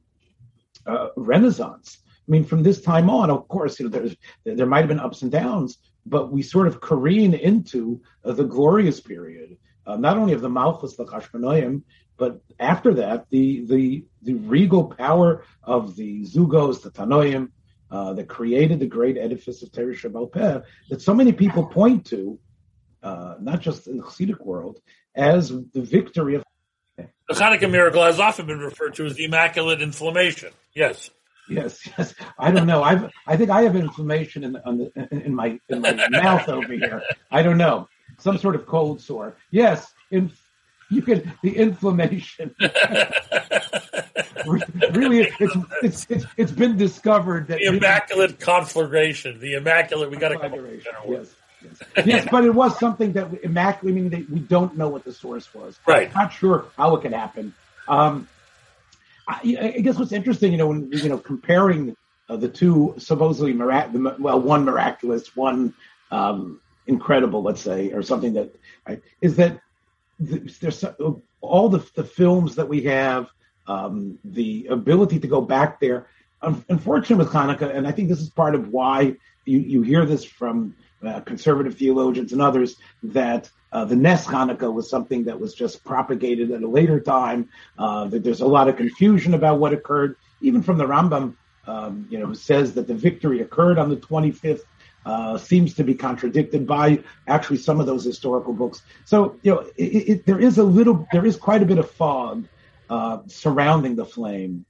uh, 0.87 1.09
renaissance. 1.17 1.99
I 2.07 2.31
mean, 2.31 2.45
from 2.45 2.63
this 2.63 2.81
time 2.81 3.11
on, 3.11 3.31
of 3.31 3.49
course, 3.49 3.79
you 3.79 3.89
know, 3.89 3.91
there's, 3.91 4.17
there 4.45 4.67
might 4.67 4.81
have 4.81 4.89
been 4.89 5.01
ups 5.01 5.23
and 5.23 5.31
downs, 5.31 5.79
but 6.07 6.33
we 6.33 6.43
sort 6.43 6.67
of 6.67 6.81
careen 6.81 7.35
into 7.35 8.01
uh, 8.25 8.33
the 8.33 8.45
glorious 8.45 9.01
period, 9.01 9.57
uh, 9.87 9.97
not 9.97 10.17
only 10.17 10.33
of 10.33 10.41
the 10.41 10.49
Malchus, 10.49 10.97
the 10.97 11.05
Chashmonaim, 11.05 11.83
but 12.17 12.41
after 12.61 12.95
that, 12.95 13.27
the 13.31 13.65
the 13.67 14.05
the 14.23 14.35
regal 14.35 14.85
power 14.85 15.45
of 15.65 15.97
the 15.97 16.23
Zugos, 16.23 16.81
the 16.81 16.91
Tanoim, 16.91 17.51
uh, 17.91 18.13
that 18.15 18.29
created 18.29 18.79
the 18.81 18.87
great 18.87 19.19
edifice 19.19 19.63
of 19.63 19.71
Shebaal 19.71 20.33
Peh, 20.33 20.61
that 20.91 21.03
so 21.03 21.15
many 21.15 21.33
people 21.33 21.67
point 21.67 22.07
to, 22.07 22.39
uh, 23.03 23.35
not 23.41 23.61
just 23.61 23.89
in 23.89 23.97
the 23.97 24.05
Hasidic 24.05 24.41
world, 24.41 24.81
as 25.15 25.49
the 25.49 25.83
victory 25.83 26.37
of. 26.37 26.45
The 26.97 27.35
Hanukkah 27.35 27.71
miracle 27.71 28.03
has 28.03 28.21
often 28.21 28.47
been 28.47 28.61
referred 28.61 28.95
to 28.95 29.07
as 29.07 29.15
the 29.15 29.25
Immaculate 29.25 29.81
Inflammation. 29.83 30.53
Yes. 30.75 31.11
Yes, 31.49 31.87
yes. 31.99 32.15
I 32.39 32.51
don't 32.51 32.67
know. 32.67 32.83
I've, 32.83 33.11
I 33.27 33.37
think 33.37 33.51
I 33.51 33.63
have 33.63 33.77
inflammation 33.77 34.45
in, 34.45 34.53
the, 34.53 35.09
in 35.11 35.35
my 35.35 35.61
in 35.69 35.83
my 35.83 36.09
mouth 36.11 36.49
over 36.49 36.73
here. 36.73 37.03
I 37.31 37.43
don't 37.43 37.59
know. 37.59 37.89
Some 38.19 38.39
sort 38.39 38.55
of 38.55 38.67
cold 38.67 39.01
sore. 39.01 39.37
Yes, 39.51 39.93
in, 40.11 40.33
you 40.91 41.03
can 41.03 41.35
the 41.43 41.55
inflammation. 41.57 42.55
really, 44.93 45.29
it's, 45.39 45.57
it's, 45.83 46.07
it's 46.09 46.25
it's 46.39 46.53
been 46.53 46.79
discovered 46.79 47.49
that 47.49 47.59
the 47.59 47.67
immaculate 47.67 48.41
conflagration, 48.41 49.39
the 49.39 49.55
immaculate. 49.55 50.11
We 50.11 50.17
got 50.17 50.31
to 50.31 50.39
conflagration. 50.39 50.93
Yes. 51.07 51.35
Yes. 51.65 52.07
yes, 52.07 52.29
but 52.31 52.45
it 52.45 52.55
was 52.55 52.79
something 52.79 53.13
that 53.13 53.43
immaculate. 53.43 53.95
meaning 53.95 54.27
we 54.31 54.41
don't 54.41 54.77
know 54.77 54.89
what 54.89 55.05
the 55.05 55.13
source 55.13 55.53
was. 55.55 55.79
Right. 55.87 56.09
I'm 56.09 56.15
not 56.15 56.33
sure 56.33 56.67
how 56.77 56.95
it 56.97 57.03
could 57.03 57.13
happen. 57.13 57.55
Um, 57.89 58.29
I, 59.27 59.75
I, 59.77 59.81
guess 59.81 59.99
what's 59.99 60.13
interesting, 60.13 60.53
you 60.53 60.59
know, 60.59 60.69
when 60.69 60.91
you 60.93 61.09
know 61.09 61.19
comparing 61.19 61.97
uh, 62.29 62.37
the 62.37 62.49
two 62.49 62.95
supposedly 62.99 63.53
mirac- 63.53 63.91
well, 64.19 64.41
one 64.41 64.65
miraculous, 64.65 65.35
one 65.35 65.75
um, 66.11 66.61
incredible, 66.87 67.43
let's 67.43 67.61
say, 67.61 67.93
or 67.93 68.03
something 68.03 68.35
that 68.35 68.55
right, 68.87 69.03
is 69.21 69.37
that 69.37 69.61
there's 70.19 70.85
all 71.41 71.69
the, 71.69 71.85
the 71.95 72.05
films 72.05 72.57
that 72.57 72.69
we 72.69 72.83
have, 72.83 73.29
um, 73.67 74.19
the 74.25 74.67
ability 74.71 75.19
to 75.21 75.29
go 75.29 75.41
back 75.41 75.81
there. 75.81 76.07
Unfortunately, 76.43 77.25
with 77.25 77.33
Hanukkah, 77.33 77.75
and 77.75 77.87
I 77.87 77.93
think 77.93 78.11
this 78.11 78.21
is 78.21 78.29
part 78.29 78.55
of 78.55 78.69
why 78.69 79.17
you, 79.47 79.59
you 79.59 79.83
hear 79.83 80.05
this 80.05 80.25
from 80.25 80.77
uh, 81.07 81.21
conservative 81.21 81.77
theologians 81.77 82.33
and 82.33 82.43
others 82.43 82.77
that 83.03 83.51
uh, 83.73 83.85
the 83.85 83.97
Nes 83.97 84.27
Hanukkah 84.27 84.73
was 84.73 84.89
something 84.89 85.25
that 85.25 85.39
was 85.39 85.55
just 85.55 85.85
propagated 85.85 86.51
at 86.53 86.63
a 86.63 86.69
later 86.69 87.01
time. 87.01 87.49
Uh, 87.79 88.07
that 88.07 88.23
there's 88.23 88.41
a 88.41 88.47
lot 88.47 88.69
of 88.69 88.77
confusion 88.77 89.35
about 89.35 89.59
what 89.59 89.73
occurred, 89.73 90.17
even 90.41 90.63
from 90.63 90.79
the 90.79 90.85
Rambam, 90.85 91.35
um, 91.67 92.07
you 92.09 92.19
know, 92.19 92.27
who 92.27 92.35
says 92.35 92.75
that 92.75 92.87
the 92.87 92.95
victory 92.95 93.41
occurred 93.41 93.79
on 93.79 93.89
the 93.89 93.97
25th 93.97 94.61
uh, 95.07 95.37
seems 95.39 95.75
to 95.75 95.85
be 95.85 95.95
contradicted 95.95 96.67
by 96.67 97.03
actually 97.27 97.59
some 97.59 97.81
of 97.81 97.87
those 97.87 98.05
historical 98.05 98.53
books. 98.53 98.83
So 99.05 99.37
you 99.43 99.55
know, 99.55 99.61
it, 99.77 99.83
it, 99.83 100.27
there 100.27 100.41
is 100.41 100.59
a 100.59 100.65
little, 100.65 101.07
there 101.13 101.27
is 101.27 101.37
quite 101.37 101.63
a 101.63 101.67
bit 101.67 101.79
of 101.79 101.91
fog 101.91 102.47
uh, 102.89 103.19
surrounding 103.27 103.97
the 103.97 104.07
flame, 104.07 104.65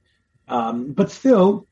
um, 0.47 0.91
but 0.91 1.11
still, 1.11 1.67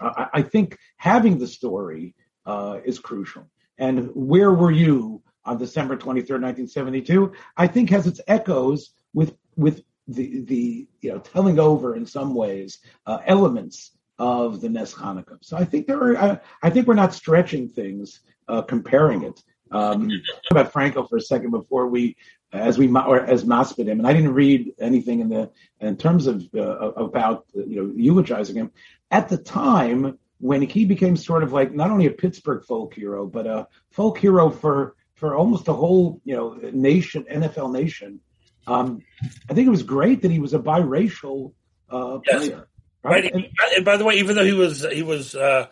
I, 0.00 0.26
I, 0.34 0.42
think 0.42 0.78
having 0.96 1.38
the 1.38 1.46
story 1.46 2.14
uh, 2.46 2.78
is 2.84 2.98
crucial. 2.98 3.48
And 3.82 4.10
where 4.14 4.52
were 4.52 4.70
you 4.70 5.22
on 5.44 5.58
December 5.58 5.96
twenty 5.96 6.22
third, 6.22 6.40
nineteen 6.40 6.68
seventy 6.68 7.02
two? 7.02 7.32
I 7.56 7.66
think 7.66 7.90
has 7.90 8.06
its 8.06 8.20
echoes 8.28 8.94
with 9.12 9.34
with 9.56 9.82
the 10.06 10.42
the 10.42 10.86
you 11.00 11.10
know 11.10 11.18
telling 11.18 11.58
over 11.58 11.96
in 11.96 12.06
some 12.06 12.32
ways 12.32 12.78
uh, 13.06 13.18
elements 13.26 13.90
of 14.20 14.60
the 14.60 14.68
Nes 14.68 14.94
Hanukkah. 14.94 15.38
So 15.40 15.56
I 15.56 15.64
think 15.64 15.88
there 15.88 15.98
are, 15.98 16.16
I, 16.16 16.40
I 16.62 16.70
think 16.70 16.86
we're 16.86 16.94
not 16.94 17.12
stretching 17.12 17.68
things, 17.68 18.20
uh, 18.46 18.62
comparing 18.62 19.24
it. 19.24 19.42
Um, 19.72 20.08
about 20.50 20.70
Franco 20.70 21.06
for 21.08 21.16
a 21.16 21.20
second 21.20 21.50
before 21.50 21.88
we, 21.88 22.14
as 22.52 22.78
we 22.78 22.86
or 22.88 23.20
as 23.20 23.42
maspid 23.42 23.86
him, 23.86 23.98
and 23.98 24.06
I 24.06 24.12
didn't 24.12 24.34
read 24.34 24.74
anything 24.78 25.18
in 25.20 25.28
the 25.28 25.50
in 25.80 25.96
terms 25.96 26.28
of 26.28 26.46
uh, 26.54 26.92
about 26.92 27.46
you 27.54 27.76
know 27.82 27.92
eulogizing 27.96 28.54
him 28.54 28.70
at 29.10 29.28
the 29.28 29.38
time 29.38 30.18
when 30.42 30.60
he 30.60 30.84
became 30.84 31.16
sort 31.16 31.44
of 31.44 31.52
like 31.52 31.72
not 31.72 31.92
only 31.92 32.06
a 32.06 32.10
Pittsburgh 32.10 32.64
folk 32.64 32.94
hero 32.94 33.26
but 33.26 33.46
a 33.46 33.68
folk 33.92 34.18
hero 34.18 34.50
for 34.50 34.96
for 35.14 35.36
almost 35.36 35.66
the 35.66 35.72
whole 35.72 36.20
you 36.24 36.34
know 36.34 36.54
nation 36.72 37.24
NFL 37.30 37.72
nation. 37.72 38.18
Um, 38.66 39.02
I 39.48 39.54
think 39.54 39.68
it 39.68 39.70
was 39.70 39.84
great 39.84 40.22
that 40.22 40.32
he 40.32 40.40
was 40.40 40.52
a 40.52 40.58
biracial 40.58 41.52
uh, 41.88 42.18
player. 42.18 42.68
Right. 43.04 43.24
right. 43.24 43.32
And, 43.32 43.46
and, 43.76 43.84
by 43.84 43.96
the 43.96 44.04
way, 44.04 44.16
even 44.16 44.34
though 44.34 44.44
he 44.44 44.52
was 44.52 44.84
he 44.92 45.04
was 45.04 45.36
uh, 45.36 45.68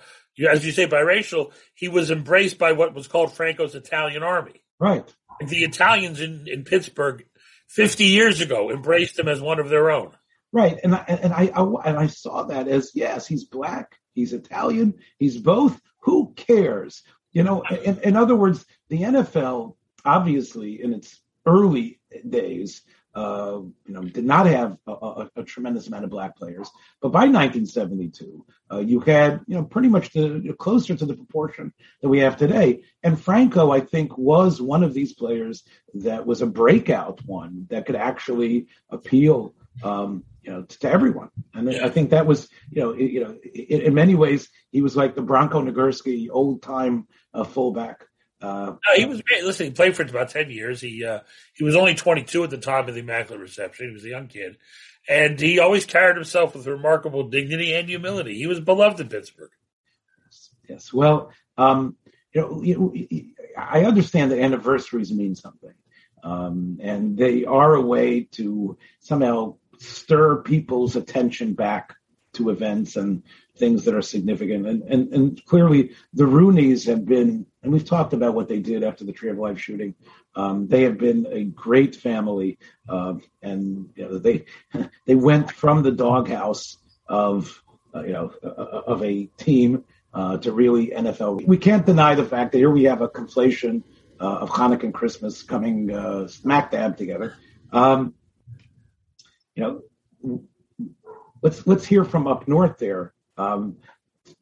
as 0.48 0.64
you 0.64 0.70
say 0.70 0.86
biracial, 0.86 1.52
he 1.74 1.88
was 1.88 2.12
embraced 2.12 2.58
by 2.58 2.70
what 2.70 2.94
was 2.94 3.08
called 3.08 3.32
Franco's 3.32 3.74
Italian 3.74 4.22
Army. 4.22 4.62
Right. 4.78 5.04
The 5.40 5.64
Italians 5.64 6.20
in, 6.20 6.46
in 6.46 6.62
Pittsburgh, 6.62 7.24
fifty 7.66 8.04
years 8.04 8.40
ago, 8.40 8.70
embraced 8.70 9.18
him 9.18 9.26
as 9.26 9.40
one 9.40 9.58
of 9.58 9.68
their 9.68 9.90
own. 9.90 10.12
Right, 10.52 10.78
and 10.82 10.94
I, 10.94 11.04
and 11.06 11.32
I, 11.32 11.50
I 11.54 11.62
and 11.88 11.96
I 11.96 12.06
saw 12.08 12.44
that 12.44 12.66
as 12.66 12.90
yes, 12.94 13.26
he's 13.26 13.44
black, 13.44 13.99
he's 14.20 14.32
Italian, 14.32 14.94
he's 15.18 15.38
both. 15.38 15.80
Who 16.00 16.32
cares? 16.34 17.02
You 17.32 17.42
know, 17.42 17.62
in, 17.84 17.98
in 18.00 18.16
other 18.16 18.36
words, 18.36 18.64
the 18.88 19.02
NFL 19.02 19.74
obviously 20.04 20.82
in 20.82 20.94
its 20.94 21.20
early 21.46 22.00
days 22.28 22.82
uh, 23.14 23.60
you 23.86 23.92
know, 23.92 24.02
did 24.02 24.24
not 24.24 24.46
have 24.46 24.76
a, 24.86 24.92
a, 24.92 25.30
a, 25.36 25.42
tremendous 25.42 25.88
amount 25.88 26.04
of 26.04 26.10
black 26.10 26.36
players. 26.36 26.70
But 27.02 27.08
by 27.08 27.26
1972, 27.26 28.46
uh, 28.70 28.78
you 28.78 29.00
had, 29.00 29.40
you 29.48 29.56
know, 29.56 29.64
pretty 29.64 29.88
much 29.88 30.12
the 30.12 30.54
closer 30.58 30.94
to 30.94 31.06
the 31.06 31.14
proportion 31.14 31.72
that 32.02 32.08
we 32.08 32.20
have 32.20 32.36
today. 32.36 32.84
And 33.02 33.20
Franco, 33.20 33.72
I 33.72 33.80
think, 33.80 34.16
was 34.16 34.62
one 34.62 34.84
of 34.84 34.94
these 34.94 35.12
players 35.12 35.64
that 35.94 36.24
was 36.24 36.40
a 36.40 36.46
breakout 36.46 37.20
one 37.26 37.66
that 37.70 37.84
could 37.84 37.96
actually 37.96 38.68
appeal, 38.90 39.54
um, 39.82 40.24
you 40.42 40.52
know, 40.52 40.62
to 40.62 40.90
everyone. 40.90 41.30
And 41.54 41.72
yeah. 41.72 41.84
I 41.84 41.90
think 41.90 42.10
that 42.10 42.26
was, 42.26 42.48
you 42.70 42.82
know, 42.82 42.90
it, 42.90 43.10
you 43.10 43.24
know, 43.24 43.36
in, 43.54 43.82
in, 43.82 43.94
many 43.94 44.14
ways, 44.14 44.48
he 44.70 44.82
was 44.82 44.96
like 44.96 45.14
the 45.14 45.22
Bronco 45.22 45.62
Nagurski 45.62 46.28
old 46.30 46.62
time 46.62 47.06
uh, 47.34 47.44
fullback. 47.44 48.04
Uh, 48.40 48.72
no, 48.88 48.94
he 48.96 49.04
was 49.04 49.20
great. 49.20 49.44
Listen, 49.44 49.66
he 49.66 49.72
played 49.72 49.94
for 49.94 50.02
about 50.02 50.30
ten 50.30 50.50
years. 50.50 50.80
He 50.80 51.04
uh, 51.04 51.20
he 51.54 51.62
was 51.62 51.76
only 51.76 51.94
22 51.94 52.44
at 52.44 52.50
the 52.50 52.56
time 52.56 52.88
of 52.88 52.94
the 52.94 53.00
Immaculate 53.00 53.40
Reception. 53.40 53.88
He 53.88 53.92
was 53.92 54.04
a 54.04 54.08
young 54.08 54.28
kid, 54.28 54.56
and 55.06 55.38
he 55.38 55.58
always 55.58 55.84
carried 55.84 56.16
himself 56.16 56.54
with 56.54 56.66
remarkable 56.66 57.28
dignity 57.28 57.74
and 57.74 57.86
humility. 57.86 58.38
He 58.38 58.46
was 58.46 58.60
beloved 58.60 58.98
in 58.98 59.08
Pittsburgh. 59.08 59.50
Yes. 60.66 60.92
Well, 60.92 61.32
um, 61.58 61.96
you 62.32 62.40
know, 62.40 62.62
you 62.62 63.34
I 63.58 63.84
understand 63.84 64.30
that 64.30 64.38
anniversaries 64.38 65.12
mean 65.12 65.34
something, 65.34 65.74
um, 66.22 66.78
and 66.80 67.18
they 67.18 67.44
are 67.44 67.74
a 67.74 67.82
way 67.82 68.22
to 68.32 68.78
somehow 69.00 69.56
stir 69.80 70.42
people's 70.42 70.94
attention 70.94 71.54
back 71.54 71.96
to 72.34 72.50
events 72.50 72.96
and 72.96 73.22
things 73.56 73.84
that 73.84 73.94
are 73.94 74.02
significant. 74.02 74.66
And, 74.66 74.82
and, 74.82 75.12
and 75.12 75.44
clearly 75.44 75.92
the 76.14 76.24
Rooneys 76.24 76.86
have 76.86 77.04
been, 77.04 77.46
and 77.62 77.72
we've 77.72 77.84
talked 77.84 78.12
about 78.12 78.34
what 78.34 78.48
they 78.48 78.60
did 78.60 78.84
after 78.84 79.04
the 79.04 79.12
Tree 79.12 79.30
of 79.30 79.38
Life 79.38 79.58
shooting. 79.58 79.94
Um, 80.36 80.68
they 80.68 80.82
have 80.84 80.98
been 80.98 81.26
a 81.30 81.44
great 81.44 81.96
family. 81.96 82.58
Uh, 82.88 83.14
and 83.42 83.90
you 83.96 84.04
know, 84.04 84.18
they, 84.18 84.44
they 85.06 85.14
went 85.14 85.50
from 85.50 85.82
the 85.82 85.92
doghouse 85.92 86.76
of, 87.08 87.62
uh, 87.94 88.04
you 88.04 88.12
know, 88.12 88.32
uh, 88.44 88.48
uh 88.48 88.82
of 88.86 89.02
a 89.02 89.24
team 89.36 89.84
uh, 90.14 90.38
to 90.38 90.52
really 90.52 90.88
NFL. 90.88 91.44
We 91.46 91.58
can't 91.58 91.84
deny 91.84 92.14
the 92.14 92.24
fact 92.24 92.52
that 92.52 92.58
here 92.58 92.70
we 92.70 92.84
have 92.84 93.02
a 93.02 93.08
conflation 93.08 93.82
uh, 94.20 94.38
of 94.38 94.50
Hanukkah 94.50 94.84
and 94.84 94.94
Christmas 94.94 95.42
coming 95.42 96.28
smack 96.28 96.70
dab 96.70 96.96
together. 96.96 97.34
Um, 97.72 98.14
you 99.60 99.82
know, 100.24 100.42
let's 101.42 101.66
let's 101.66 101.86
hear 101.86 102.04
from 102.04 102.26
up 102.26 102.48
north 102.48 102.78
there. 102.78 103.12
Um, 103.36 103.76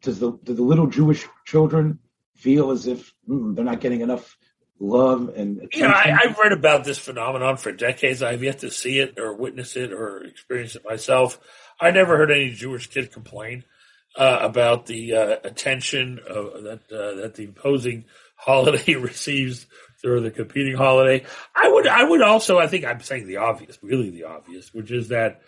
does 0.02 0.20
the 0.20 0.38
do 0.44 0.54
the 0.54 0.62
little 0.62 0.86
Jewish 0.86 1.26
children 1.44 1.98
feel 2.36 2.70
as 2.70 2.86
if 2.86 3.12
mm, 3.28 3.54
they're 3.54 3.64
not 3.64 3.80
getting 3.80 4.00
enough 4.00 4.36
love 4.78 5.30
and 5.34 5.58
attention? 5.58 5.80
you 5.80 5.88
know 5.88 5.94
I, 5.94 6.26
have 6.26 6.38
read 6.38 6.52
about 6.52 6.84
this 6.84 6.98
phenomenon 6.98 7.56
for 7.56 7.72
decades. 7.72 8.22
I've 8.22 8.42
yet 8.42 8.60
to 8.60 8.70
see 8.70 9.00
it 9.00 9.18
or 9.18 9.34
witness 9.34 9.76
it 9.76 9.92
or 9.92 10.22
experience 10.22 10.76
it 10.76 10.84
myself. 10.84 11.40
I 11.80 11.90
never 11.90 12.16
heard 12.16 12.30
any 12.30 12.50
Jewish 12.50 12.88
kid 12.88 13.12
complain 13.12 13.64
uh, 14.16 14.38
about 14.40 14.86
the 14.86 15.14
uh, 15.14 15.36
attention 15.42 16.16
that 16.16 16.80
uh, 16.92 17.20
that 17.22 17.34
the 17.34 17.44
imposing 17.44 18.04
holiday 18.36 18.94
receives 18.96 19.66
through 20.00 20.20
the 20.20 20.30
competing 20.30 20.76
holiday. 20.76 21.24
I 21.54 21.68
would 21.68 21.86
I 21.86 22.04
would 22.04 22.22
also 22.22 22.58
I 22.58 22.66
think 22.66 22.84
I'm 22.84 23.00
saying 23.00 23.26
the 23.26 23.38
obvious, 23.38 23.78
really 23.82 24.10
the 24.10 24.24
obvious, 24.24 24.72
which 24.72 24.90
is 24.90 25.08
that 25.08 25.42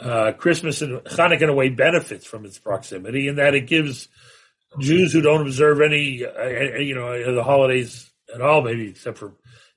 uh, 0.00 0.32
Christmas 0.32 0.82
and 0.82 0.98
Hanukkah 1.04 1.42
in 1.42 1.48
a 1.48 1.54
way 1.54 1.70
benefits 1.70 2.26
from 2.26 2.44
its 2.44 2.58
proximity 2.58 3.28
in 3.28 3.36
that 3.36 3.54
it 3.54 3.66
gives 3.66 4.08
Jews 4.78 5.12
who 5.12 5.22
don't 5.22 5.40
observe 5.40 5.80
any, 5.80 6.24
uh, 6.24 6.78
you 6.78 6.94
know, 6.94 7.34
the 7.34 7.42
holidays 7.42 8.10
at 8.34 8.42
all, 8.42 8.62
maybe 8.62 8.88
except 8.90 9.18
for 9.18 9.32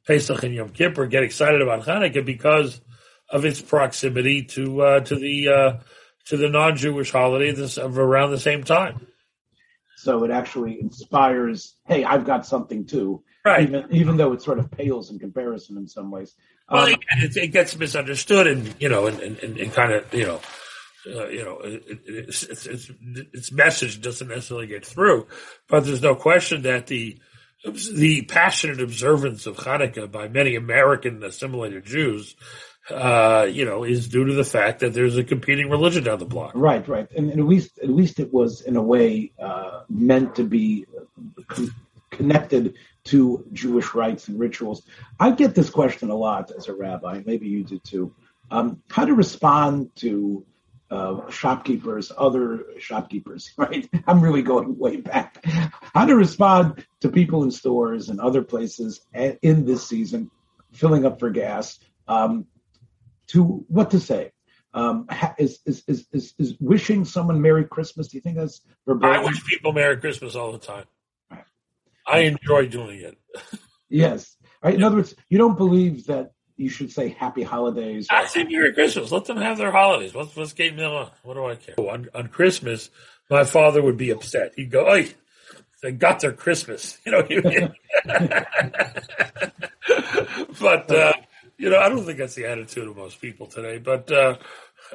Pesach 0.06 0.44
and 0.44 0.54
Yom 0.54 0.70
Kippur, 0.70 1.06
get 1.06 1.24
excited 1.24 1.62
about 1.62 1.84
Hanukkah 1.84 2.26
because 2.26 2.82
of 3.30 3.46
its 3.46 3.62
proximity 3.62 4.44
to 4.44 4.82
uh, 4.82 5.00
to 5.02 5.16
the 5.16 5.48
uh, 5.48 5.78
to 6.26 6.38
the 6.38 6.50
non-Jewish 6.50 7.12
holiday 7.12 7.52
this, 7.52 7.78
of 7.78 7.98
around 7.98 8.32
the 8.32 8.40
same 8.40 8.64
time. 8.64 9.08
So 10.00 10.24
it 10.24 10.32
actually 10.32 10.80
inspires. 10.80 11.76
Hey, 11.86 12.06
I've 12.06 12.26
got 12.26 12.46
something 12.46 12.86
too. 12.86 13.22
Right. 13.44 13.64
Even, 13.64 13.86
even 13.92 14.16
though 14.16 14.32
it 14.32 14.42
sort 14.42 14.58
of 14.58 14.72
pales 14.72 15.12
in 15.12 15.20
comparison 15.20 15.76
in 15.76 15.88
some 15.88 16.10
ways. 16.10 16.36
Well, 16.72 16.86
um, 16.86 16.96
it, 17.18 17.36
it, 17.36 17.48
gets 17.48 17.78
misunderstood, 17.78 18.48
and 18.48 18.74
you 18.80 18.88
know, 18.88 19.08
and, 19.08 19.20
and, 19.20 19.58
and 19.58 19.74
kind 19.74 19.92
of 19.92 20.14
you 20.14 20.26
know, 20.26 20.42
uh, 21.08 21.28
you 21.28 21.44
know, 21.44 21.60
it, 21.64 21.84
it's, 22.06 22.44
it's, 22.44 22.66
it's, 22.66 22.92
its 23.34 23.52
message 23.52 24.00
doesn't 24.00 24.30
necessarily 24.30 24.68
get 24.68 24.86
through. 24.86 25.28
But 25.68 25.84
there's 25.84 26.02
no 26.02 26.16
question 26.16 26.62
that 26.62 26.88
the 26.88 27.20
the 27.66 28.22
passionate 28.22 28.80
observance 28.80 29.46
of 29.48 29.58
Hanukkah 29.58 30.10
by 30.10 30.30
many 30.30 30.56
American 30.56 31.22
assimilated 31.24 31.86
Jews, 31.86 32.38
uh, 32.92 33.48
you 33.50 33.66
know, 33.66 33.84
is 33.84 34.08
due 34.08 34.26
to 34.26 34.34
the 34.34 34.44
fact 34.44 34.80
that 34.80 34.94
there's 34.94 35.18
a 35.18 35.24
competing 35.24 35.70
religion 35.70 36.04
down 36.04 36.20
the 36.20 36.26
block. 36.26 36.52
Right, 36.56 36.88
right, 36.88 37.10
and, 37.16 37.30
and 37.30 37.40
at 37.40 37.46
least 37.46 37.80
at 37.80 37.90
least 37.90 38.20
it 38.20 38.34
was 38.34 38.62
in 38.62 38.76
a 38.76 38.82
way 38.82 39.32
uh, 39.40 39.82
meant 39.90 40.36
to 40.36 40.44
be 40.44 40.86
con- 41.48 41.74
connected 42.12 42.76
to 43.06 43.46
Jewish 43.54 43.94
rites 43.94 44.28
and 44.28 44.40
rituals. 44.40 44.84
I 45.20 45.32
get 45.32 45.56
this 45.56 45.70
question 45.70 46.10
a 46.10 46.16
lot 46.16 46.52
as 46.56 46.68
a 46.68 46.76
rabbi. 46.76 47.22
Maybe 47.26 47.48
you 47.48 47.64
do 47.64 47.80
too. 47.80 48.14
Um, 48.52 48.82
how 48.90 49.06
to 49.06 49.14
respond 49.14 49.96
to 49.98 50.46
uh, 50.92 51.30
shopkeepers, 51.30 52.12
other 52.18 52.66
shopkeepers, 52.80 53.52
right? 53.58 53.88
I'm 54.08 54.22
really 54.22 54.42
going 54.42 54.78
way 54.78 54.98
back. 54.98 55.44
How 55.94 56.06
to 56.06 56.16
respond 56.16 56.86
to 57.02 57.10
people 57.10 57.44
in 57.44 57.52
stores 57.52 58.10
and 58.10 58.20
other 58.20 58.42
places 58.42 59.02
in 59.14 59.66
this 59.66 59.88
season, 59.88 60.32
filling 60.74 61.06
up 61.06 61.20
for 61.20 61.30
gas, 61.30 61.80
um, 62.08 62.48
to 63.30 63.66
what 63.68 63.92
to 63.92 64.00
say. 64.00 64.32
Um, 64.72 65.08
is, 65.40 65.60
is, 65.66 65.84
is, 65.88 66.06
is, 66.14 66.34
is 66.38 66.56
wishing 66.60 67.04
someone 67.04 67.42
Merry 67.42 67.66
Christmas, 67.66 68.10
do 68.10 68.18
you 68.18 68.22
think 68.22 68.38
that's 68.38 68.62
verboten? 68.86 69.16
I 69.16 69.24
wish 69.24 69.44
people 69.46 69.74
Merry 69.74 69.98
Christmas 69.98 70.36
all 70.36 70.52
the 70.52 70.60
time. 70.60 70.86
Right. 71.32 71.44
I 72.06 72.20
enjoy 72.20 72.68
doing 72.68 73.00
it. 73.00 73.18
yes. 73.90 74.36
Right. 74.64 74.76
In 74.76 74.84
other 74.84 74.98
words, 74.98 75.16
you 75.28 75.40
don't 75.40 75.58
believe 75.58 76.06
that 76.06 76.34
you 76.60 76.70
should 76.70 76.92
say 76.92 77.10
happy 77.10 77.42
holidays. 77.42 78.08
I 78.12 78.26
say 78.26 78.44
Merry 78.44 78.74
Christmas. 78.74 79.12
Let 79.12 79.26
them 79.26 79.38
have 79.38 79.58
their 79.58 79.72
holidays. 79.72 80.14
What's 80.14 80.36
what's 80.36 80.56
Miller? 80.58 81.10
What 81.24 81.36
do 81.36 81.46
I 81.46 81.56
care? 81.56 81.76
On, 81.78 82.08
on 82.14 82.28
Christmas, 82.28 82.90
my 83.30 83.46
father 83.46 83.82
would 83.82 83.96
be 83.98 84.10
upset. 84.10 84.52
He'd 84.58 84.70
go, 84.70 84.86
"Oi, 84.90 85.14
they 85.82 85.94
got 85.94 86.20
their 86.20 86.34
Christmas," 86.34 87.00
you 87.06 87.14
know. 87.14 87.22
but 90.60 90.92
uh, 90.92 91.14
you 91.60 91.70
know, 91.70 91.78
I 91.78 91.90
don't 91.90 92.06
think 92.06 92.18
that's 92.18 92.36
the 92.36 92.46
attitude 92.46 92.88
of 92.88 92.96
most 92.96 93.20
people 93.20 93.46
today. 93.46 93.78
But, 93.80 94.10
uh, 94.10 94.38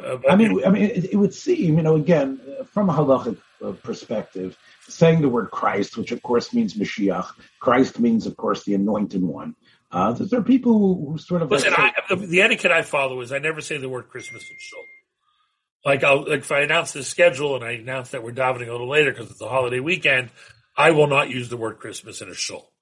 uh, 0.03 0.17
but 0.17 0.33
I 0.33 0.35
mean, 0.35 0.65
I 0.65 0.71
mean, 0.71 0.85
it, 0.85 1.13
it, 1.13 1.17
would 1.17 1.35
seem, 1.35 1.77
you 1.77 1.83
know, 1.83 1.95
again, 1.95 2.41
from 2.73 2.89
a 2.89 2.95
halachic 2.95 3.37
uh, 3.63 3.73
perspective, 3.73 4.57
saying 4.89 5.21
the 5.21 5.29
word 5.29 5.51
Christ, 5.51 5.99
which 5.99 6.11
of 6.11 6.23
course 6.23 6.55
means 6.55 6.75
Mashiach, 6.75 7.27
Christ 7.61 8.01
means, 8.01 8.27
of 8.27 8.37
course, 8.39 8.65
the 8.65 8.75
anointed 8.75 9.23
one. 9.23 9.55
Uh, 9.93 10.13
there 10.13 10.41
are 10.41 10.43
people 10.43 10.79
who, 10.79 11.11
who 11.11 11.19
sort 11.19 11.43
of 11.43 11.51
listen. 11.51 11.71
Like, 11.71 11.95
I, 11.97 12.15
the, 12.15 12.27
the, 12.27 12.41
etiquette 12.41 12.73
I 12.73 12.83
follow 12.83 13.21
is 13.21 13.31
I 13.31 13.39
never 13.39 13.61
say 13.61 13.77
the 13.77 13.89
word 13.89 14.09
Christmas 14.09 14.43
in 14.43 14.57
shul. 14.59 14.83
Like, 15.85 16.03
I'll, 16.03 16.27
like 16.27 16.41
if 16.41 16.51
I 16.51 16.63
announce 16.63 16.93
the 16.93 17.05
schedule 17.05 17.55
and 17.57 17.65
I 17.65 17.73
announce 17.73 18.11
that 18.11 18.25
we're 18.25 18.33
davening 18.33 18.69
a 18.69 18.73
little 18.73 18.89
later 18.89 19.13
because 19.13 19.31
it's 19.31 19.43
a 19.43 19.49
holiday 19.49 19.81
weekend, 19.81 20.31
I 20.77 20.93
will 20.93 21.07
not 21.07 21.29
use 21.29 21.51
the 21.51 21.59
word 21.59 21.79
Christmas 21.79 22.23
in 22.23 22.31
a 22.31 22.35
shul. 22.35 22.74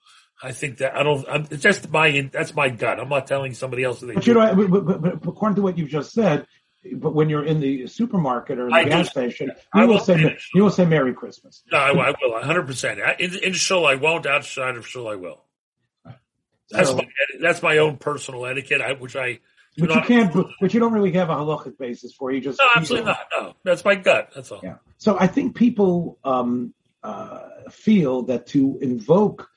I 0.43 0.53
think 0.53 0.79
that 0.79 0.97
I 0.97 1.03
don't. 1.05 1.25
I'm, 1.29 1.47
it's 1.51 1.63
just 1.63 1.89
my 1.91 2.29
that's 2.33 2.55
my 2.55 2.69
gut. 2.69 2.99
I'm 2.99 3.09
not 3.09 3.27
telling 3.27 3.55
somebody 3.55 3.85
else. 3.85 4.01
That 4.01 4.14
but 4.14 4.27
you 4.27 4.35
know, 4.35 4.55
but, 4.55 4.85
but, 4.85 5.03
but, 5.03 5.14
according 5.29 5.57
to 5.57 5.62
what 5.62 5.79
you've 5.79 5.88
just 5.88 6.12
said, 6.12 6.47
but 6.97 7.14
when 7.14 7.29
you're 7.29 7.45
in 7.45 7.61
the 7.61 7.87
supermarket 7.87 8.59
or 8.59 8.69
the 8.69 8.75
I 8.75 8.85
gas 8.85 9.07
do, 9.07 9.11
station, 9.11 9.53
you 9.75 9.87
will 9.87 10.01
say 10.01 10.37
you 10.55 10.64
will 10.64 10.71
say 10.71 10.85
Merry 10.85 11.14
Christmas. 11.14 11.62
No, 11.71 11.79
I, 11.79 11.90
I 11.90 12.14
will 12.21 12.33
100. 12.33 12.66
percent 12.66 13.01
In, 13.21 13.37
in 13.37 13.53
shul, 13.53 13.87
I 13.87 13.95
won't. 13.95 14.27
Outside 14.27 14.77
of 14.77 14.87
shul, 14.87 15.09
I 15.09 15.14
will. 15.14 15.45
That's 16.71 16.88
so, 16.88 16.97
my 16.97 17.07
that's 17.40 17.62
my 17.62 17.79
own 17.79 17.99
personal 17.99 18.45
etiquette, 18.47 18.81
I, 18.81 18.95
which 18.95 19.14
I. 19.14 19.38
But 19.79 19.95
you 19.95 20.01
can't. 20.03 20.35
But 20.61 20.75
you 20.75 20.81
don't 20.81 20.93
really 20.93 21.12
have 21.12 21.31
a 21.31 21.35
halachic 21.37 21.79
basis 21.79 22.14
for. 22.14 22.33
You 22.33 22.40
just 22.40 22.59
no, 22.59 22.66
absolutely 22.75 23.07
not. 23.07 23.27
No, 23.33 23.55
that's 23.62 23.85
my 23.85 23.95
gut. 23.95 24.33
That's 24.35 24.51
all. 24.51 24.61
Yeah. 24.62 24.77
So 24.99 25.16
I 25.19 25.29
think 25.29 25.55
people 25.55 26.19
um, 26.25 26.75
uh, 27.03 27.49
feel 27.71 28.23
that 28.25 28.49
to 28.49 28.79
invoke 28.83 29.49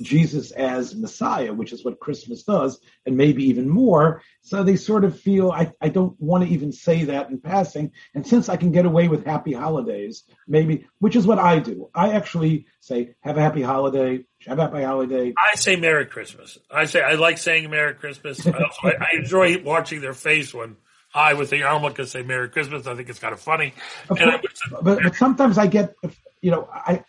Jesus 0.00 0.50
as 0.52 0.94
Messiah, 0.94 1.52
which 1.52 1.72
is 1.72 1.84
what 1.84 2.00
Christmas 2.00 2.42
does, 2.42 2.80
and 3.06 3.16
maybe 3.16 3.44
even 3.44 3.68
more. 3.68 4.22
So 4.42 4.62
they 4.62 4.76
sort 4.76 5.04
of 5.04 5.18
feel 5.18 5.50
I, 5.50 5.72
I 5.80 5.88
don't 5.88 6.18
want 6.20 6.44
to 6.44 6.50
even 6.50 6.72
say 6.72 7.04
that 7.04 7.30
in 7.30 7.40
passing. 7.40 7.92
And 8.14 8.26
since 8.26 8.48
I 8.48 8.56
can 8.56 8.72
get 8.72 8.86
away 8.86 9.08
with 9.08 9.26
happy 9.26 9.52
holidays, 9.52 10.24
maybe, 10.48 10.86
which 10.98 11.16
is 11.16 11.26
what 11.26 11.38
I 11.38 11.58
do. 11.58 11.90
I 11.94 12.12
actually 12.12 12.66
say, 12.80 13.14
have 13.20 13.36
a 13.36 13.42
happy 13.42 13.62
holiday, 13.62 14.24
have 14.46 14.58
a 14.58 14.62
happy 14.62 14.82
holiday. 14.82 15.34
I 15.36 15.56
say 15.56 15.76
Merry 15.76 16.06
Christmas. 16.06 16.58
I 16.70 16.86
say, 16.86 17.02
I 17.02 17.14
like 17.14 17.38
saying 17.38 17.70
Merry 17.70 17.94
Christmas. 17.94 18.46
I, 18.46 18.50
also, 18.50 18.88
I, 18.88 18.90
I 18.92 19.18
enjoy 19.18 19.62
watching 19.62 20.00
their 20.00 20.14
face 20.14 20.54
when 20.54 20.76
I, 21.14 21.34
with 21.34 21.50
the 21.50 21.60
yarmulke, 21.60 22.06
say 22.06 22.22
Merry 22.22 22.48
Christmas. 22.48 22.86
I 22.86 22.94
think 22.94 23.08
it's 23.08 23.18
kind 23.18 23.34
of 23.34 23.40
funny. 23.40 23.74
Of 24.08 24.18
course, 24.18 24.60
but, 24.82 25.02
but 25.02 25.14
sometimes 25.16 25.58
I 25.58 25.66
get, 25.66 25.94
you 26.40 26.52
know, 26.52 26.68
I 26.72 27.04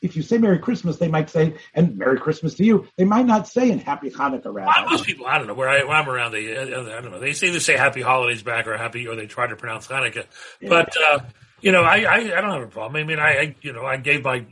if 0.00 0.16
you 0.16 0.22
say 0.22 0.38
Merry 0.38 0.58
Christmas, 0.58 0.98
they 0.98 1.08
might 1.08 1.30
say, 1.30 1.54
and 1.74 1.96
Merry 1.96 2.18
Christmas 2.18 2.54
to 2.54 2.64
you. 2.64 2.86
They 2.96 3.04
might 3.04 3.26
not 3.26 3.48
say, 3.48 3.70
and 3.70 3.80
Happy 3.80 4.10
Hanukkah, 4.10 4.52
rather. 4.52 4.90
Most 4.90 5.04
people, 5.04 5.26
I 5.26 5.38
don't 5.38 5.46
know, 5.46 5.54
where, 5.54 5.68
I, 5.68 6.00
am 6.00 6.08
around, 6.08 6.32
they, 6.32 6.56
I 6.56 6.64
don't 6.64 7.10
know. 7.10 7.20
They 7.20 7.32
say 7.32 7.50
they 7.50 7.58
say 7.58 7.76
Happy 7.76 8.02
Holidays 8.02 8.42
back 8.42 8.66
or 8.66 8.76
Happy, 8.76 9.06
or 9.06 9.16
they 9.16 9.26
try 9.26 9.46
to 9.46 9.56
pronounce 9.56 9.88
Hanukkah. 9.88 10.26
Yeah. 10.60 10.68
But, 10.68 10.94
uh, 11.08 11.20
you 11.60 11.72
know, 11.72 11.82
I, 11.82 12.02
I, 12.02 12.16
I, 12.16 12.40
don't 12.40 12.50
have 12.50 12.62
a 12.62 12.66
problem. 12.66 13.02
I 13.02 13.04
mean, 13.04 13.18
I, 13.18 13.30
I 13.30 13.56
you 13.62 13.72
know, 13.72 13.84
I 13.84 13.96
gave 13.96 14.24
my, 14.24 14.44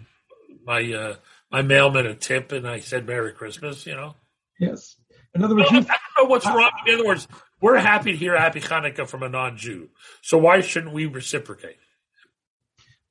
my, 0.64 0.92
uh, 0.92 1.14
my 1.50 1.62
mailman 1.62 2.06
a 2.06 2.14
tip 2.14 2.52
and 2.52 2.66
I 2.66 2.80
said 2.80 3.06
Merry 3.06 3.32
Christmas, 3.32 3.86
you 3.86 3.94
know? 3.94 4.14
Yes. 4.58 4.96
In 5.34 5.44
other 5.44 5.54
words, 5.54 5.68
I 5.70 5.74
don't, 5.74 5.90
I 5.90 5.94
don't 5.94 6.24
know 6.24 6.30
what's 6.30 6.46
wrong. 6.46 6.70
In 6.86 6.94
other 6.94 7.06
words, 7.06 7.26
we're 7.60 7.78
happy 7.78 8.12
to 8.12 8.16
hear 8.16 8.36
Happy 8.36 8.60
Hanukkah 8.60 9.08
from 9.08 9.22
a 9.22 9.28
non-Jew. 9.28 9.88
So 10.22 10.38
why 10.38 10.60
shouldn't 10.60 10.92
we 10.92 11.06
reciprocate? 11.06 11.76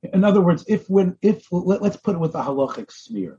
In 0.02 0.24
other 0.24 0.40
words, 0.40 0.64
if 0.66 0.88
when 0.88 1.16
if 1.20 1.46
let, 1.50 1.82
us 1.82 1.96
put 1.96 2.14
it 2.14 2.18
with 2.18 2.34
a 2.34 2.42
halachic 2.42 2.90
smear, 2.90 3.38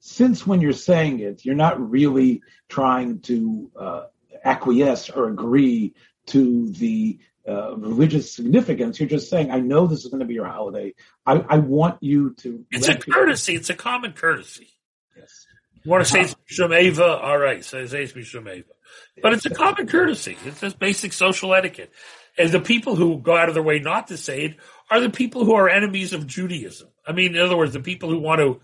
since 0.00 0.46
when 0.46 0.60
you're 0.60 0.72
saying 0.72 1.20
it, 1.20 1.44
you're 1.44 1.54
not 1.54 1.90
really 1.90 2.42
trying 2.68 3.20
to 3.20 3.70
uh, 3.78 4.04
acquiesce 4.44 5.10
or 5.10 5.28
agree 5.28 5.94
to 6.26 6.70
the 6.70 7.18
uh, 7.48 7.76
religious 7.76 8.34
significance. 8.34 8.98
You're 8.98 9.08
just 9.08 9.30
saying, 9.30 9.50
I 9.50 9.60
know 9.60 9.86
this 9.86 10.04
is 10.04 10.10
going 10.10 10.20
to 10.20 10.26
be 10.26 10.34
your 10.34 10.46
holiday. 10.46 10.94
I, 11.24 11.44
I 11.48 11.58
want 11.58 12.02
you 12.02 12.34
to. 12.38 12.64
It's 12.70 12.88
a 12.88 12.96
courtesy. 12.96 13.54
It's 13.54 13.70
a 13.70 13.74
common 13.74 14.12
courtesy. 14.12 14.68
Yes. 15.16 15.46
You 15.82 15.90
want 15.90 16.04
to 16.04 16.10
say 16.10 16.34
Mishum 16.50 16.78
Eva? 16.78 17.18
All 17.18 17.38
right, 17.38 17.64
say 17.64 17.84
Mishum 17.84 18.52
Eva. 18.52 18.68
But 19.22 19.32
it's 19.34 19.46
a 19.46 19.50
common 19.50 19.86
courtesy. 19.86 20.36
It's 20.44 20.60
just 20.60 20.78
basic 20.78 21.12
social 21.12 21.54
etiquette. 21.54 21.92
And 22.38 22.50
the 22.50 22.60
people 22.60 22.96
who 22.96 23.18
go 23.18 23.36
out 23.36 23.48
of 23.48 23.54
their 23.54 23.62
way 23.62 23.78
not 23.78 24.08
to 24.08 24.16
say 24.16 24.44
it 24.44 24.56
are 24.90 25.00
the 25.00 25.10
people 25.10 25.44
who 25.44 25.54
are 25.54 25.68
enemies 25.68 26.12
of 26.12 26.26
Judaism. 26.26 26.88
I 27.06 27.12
mean, 27.12 27.36
in 27.36 27.40
other 27.40 27.56
words, 27.56 27.72
the 27.72 27.80
people 27.80 28.10
who 28.10 28.18
want 28.18 28.40
to 28.40 28.60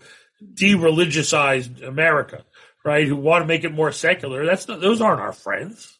de-religiousize 0.53 1.81
America, 1.85 2.43
right? 2.83 3.07
Who 3.07 3.15
want 3.15 3.43
to 3.43 3.47
make 3.47 3.63
it 3.63 3.73
more 3.73 3.91
secular. 3.91 4.45
That's 4.45 4.67
not, 4.67 4.81
those 4.81 5.01
aren't 5.01 5.21
our 5.21 5.33
friends. 5.33 5.97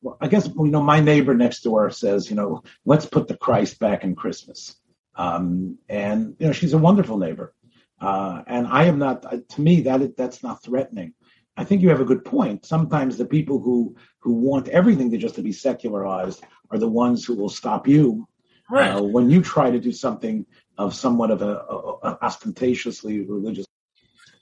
Well, 0.00 0.16
I 0.20 0.28
guess 0.28 0.46
you 0.46 0.66
know 0.66 0.82
my 0.82 1.00
neighbor 1.00 1.34
next 1.34 1.62
door 1.62 1.90
says, 1.90 2.30
you 2.30 2.36
know, 2.36 2.62
let's 2.84 3.06
put 3.06 3.28
the 3.28 3.36
Christ 3.36 3.78
back 3.78 4.04
in 4.04 4.14
Christmas, 4.14 4.76
um, 5.14 5.78
and 5.88 6.36
you 6.38 6.46
know 6.46 6.52
she's 6.52 6.74
a 6.74 6.78
wonderful 6.78 7.18
neighbor, 7.18 7.54
uh, 8.00 8.42
and 8.46 8.66
I 8.66 8.84
am 8.84 8.98
not. 8.98 9.24
Uh, 9.24 9.38
to 9.48 9.60
me, 9.60 9.80
that 9.82 10.16
that's 10.16 10.42
not 10.42 10.62
threatening. 10.62 11.14
I 11.56 11.64
think 11.64 11.80
you 11.80 11.88
have 11.88 12.02
a 12.02 12.04
good 12.04 12.24
point. 12.24 12.66
Sometimes 12.66 13.16
the 13.16 13.24
people 13.24 13.58
who 13.58 13.96
who 14.20 14.34
want 14.34 14.68
everything 14.68 15.10
to 15.10 15.16
just 15.16 15.36
to 15.36 15.42
be 15.42 15.52
secularized 15.52 16.44
are 16.70 16.78
the 16.78 16.88
ones 16.88 17.24
who 17.24 17.34
will 17.34 17.48
stop 17.48 17.88
you 17.88 18.28
Right. 18.70 18.90
Uh, 18.90 19.02
when 19.02 19.30
you 19.30 19.42
try 19.42 19.70
to 19.70 19.78
do 19.78 19.92
something 19.92 20.46
of 20.76 20.94
somewhat 20.94 21.30
of 21.30 21.42
a, 21.42 21.58
a, 21.58 21.76
a 22.02 22.18
ostentatiously 22.22 23.20
religious, 23.20 23.66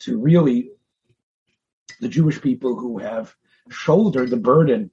to 0.00 0.18
really 0.18 0.70
the 2.00 2.08
Jewish 2.08 2.40
people 2.40 2.78
who 2.78 2.98
have 2.98 3.34
shouldered 3.70 4.30
the 4.30 4.36
burden 4.36 4.90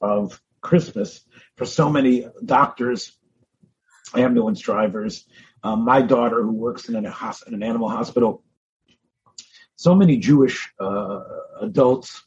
of 0.00 0.40
Christmas 0.60 1.22
for 1.56 1.64
so 1.64 1.90
many 1.90 2.26
doctors, 2.44 3.12
ambulance 4.14 4.60
drivers, 4.60 5.24
um, 5.62 5.84
my 5.84 6.02
daughter 6.02 6.42
who 6.42 6.52
works 6.52 6.88
in, 6.88 6.96
an, 6.96 7.06
in 7.46 7.54
an 7.54 7.62
animal 7.62 7.88
hospital, 7.88 8.42
so 9.76 9.94
many 9.94 10.16
Jewish 10.16 10.70
uh, 10.78 11.20
adults 11.60 12.22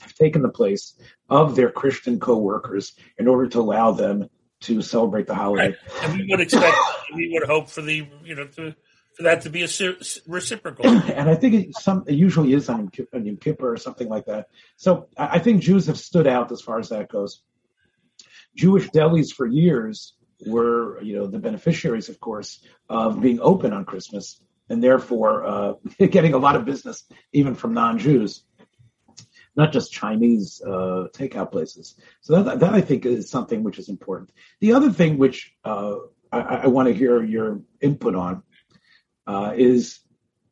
have 0.00 0.14
taken 0.14 0.42
the 0.42 0.48
place 0.48 0.98
of 1.28 1.56
their 1.56 1.70
Christian 1.70 2.20
co-workers 2.20 2.94
in 3.18 3.26
order 3.26 3.48
to 3.48 3.60
allow 3.60 3.92
them 3.92 4.28
to 4.60 4.82
celebrate 4.82 5.26
the 5.26 5.34
holiday. 5.34 5.68
Right. 5.68 5.76
And 6.02 6.18
we 6.18 6.26
would 6.30 6.40
expect, 6.40 6.76
we 7.14 7.30
would 7.32 7.48
hope 7.48 7.68
for 7.68 7.82
the, 7.82 8.06
you 8.24 8.34
know, 8.34 8.46
to, 8.46 8.74
for 9.16 9.22
that 9.22 9.42
to 9.42 9.50
be 9.50 9.64
a 9.64 9.68
reciprocal. 10.26 10.86
and 10.86 11.28
I 11.28 11.34
think 11.34 11.54
it, 11.54 11.76
some, 11.76 12.04
it 12.06 12.14
usually 12.14 12.52
is 12.52 12.68
on 12.68 12.90
Yom 13.12 13.36
Kippur 13.36 13.72
or 13.72 13.76
something 13.76 14.08
like 14.08 14.26
that. 14.26 14.48
So 14.76 15.08
I 15.16 15.38
think 15.38 15.62
Jews 15.62 15.86
have 15.86 15.98
stood 15.98 16.26
out 16.26 16.52
as 16.52 16.60
far 16.60 16.78
as 16.78 16.90
that 16.90 17.08
goes. 17.08 17.42
Jewish 18.56 18.88
delis 18.88 19.32
for 19.32 19.46
years 19.46 20.14
were, 20.46 21.00
you 21.02 21.16
know, 21.16 21.26
the 21.26 21.38
beneficiaries, 21.38 22.08
of 22.08 22.20
course, 22.20 22.62
of 22.88 23.20
being 23.20 23.40
open 23.40 23.72
on 23.72 23.84
Christmas 23.84 24.40
and 24.68 24.82
therefore 24.82 25.46
uh, 25.46 25.72
getting 26.10 26.34
a 26.34 26.38
lot 26.38 26.56
of 26.56 26.64
business 26.64 27.04
even 27.32 27.54
from 27.54 27.74
non-Jews, 27.74 28.44
not 29.56 29.72
just 29.72 29.92
Chinese 29.92 30.62
uh, 30.66 31.08
takeout 31.12 31.50
places. 31.50 31.94
So 32.20 32.42
that, 32.42 32.60
that 32.60 32.74
I 32.74 32.80
think 32.80 33.06
is 33.06 33.30
something 33.30 33.62
which 33.62 33.78
is 33.78 33.88
important. 33.88 34.30
The 34.60 34.74
other 34.74 34.90
thing 34.90 35.18
which 35.18 35.54
uh, 35.64 35.96
I, 36.30 36.40
I 36.40 36.66
want 36.66 36.88
to 36.88 36.94
hear 36.94 37.22
your 37.22 37.60
input 37.80 38.14
on 38.14 38.42
uh, 39.26 39.54
is 39.56 40.00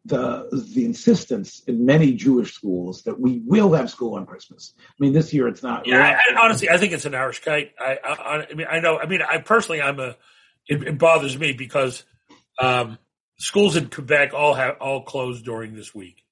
the 0.07 0.49
the 0.75 0.85
insistence 0.85 1.62
in 1.67 1.87
many 1.87 2.12
Jewish 2.12 2.53
schools 2.53 3.03
that 3.05 3.19
we 3.19 3.40
will 3.45 3.73
have 3.73 3.88
school 3.90 4.17
on 4.17 4.27
Christmas. 4.27 4.75
I 4.79 4.95
mean, 4.99 5.12
this 5.12 5.33
year 5.33 5.49
it's 5.49 5.62
not. 5.62 5.87
Yeah, 5.87 6.19
I, 6.19 6.45
honestly, 6.45 6.69
I 6.69 6.77
think 6.77 6.93
it's 6.93 7.07
an 7.07 7.14
Irish 7.14 7.43
kite. 7.43 7.73
I, 7.79 7.99
I, 8.05 8.47
I 8.51 8.55
mean, 8.55 8.67
I 8.71 8.81
know. 8.81 8.99
I 8.99 9.07
mean, 9.07 9.21
I 9.23 9.38
personally, 9.38 9.81
I'm 9.81 9.99
a. 10.01 10.17
It, 10.67 10.83
it 10.83 10.99
bothers 10.99 11.38
me 11.38 11.53
because 11.53 12.05
um, 12.61 12.99
schools 13.38 13.77
in 13.77 13.88
Quebec 13.88 14.33
all 14.35 14.55
have 14.55 14.77
all 14.81 15.05
closed 15.05 15.45
during 15.45 15.75
this 15.75 15.95
week, 15.95 16.23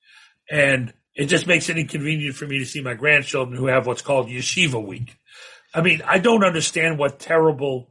and 0.51 0.93
it 1.15 1.27
just 1.27 1.47
makes 1.47 1.69
it 1.69 1.79
inconvenient 1.79 2.37
for 2.37 2.47
me 2.47 2.59
to 2.59 2.65
see 2.65 2.81
my 2.81 2.95
grandchildren 2.95 3.57
who 3.57 3.67
have 3.67 3.87
what's 3.87 4.03
called 4.03 4.29
yeshiva 4.29 4.85
week. 4.85 5.17
I 5.75 5.83
mean, 5.83 6.03
I 6.07 6.19
don't 6.19 6.45
understand 6.45 6.99
what 6.99 7.19
terrible, 7.19 7.91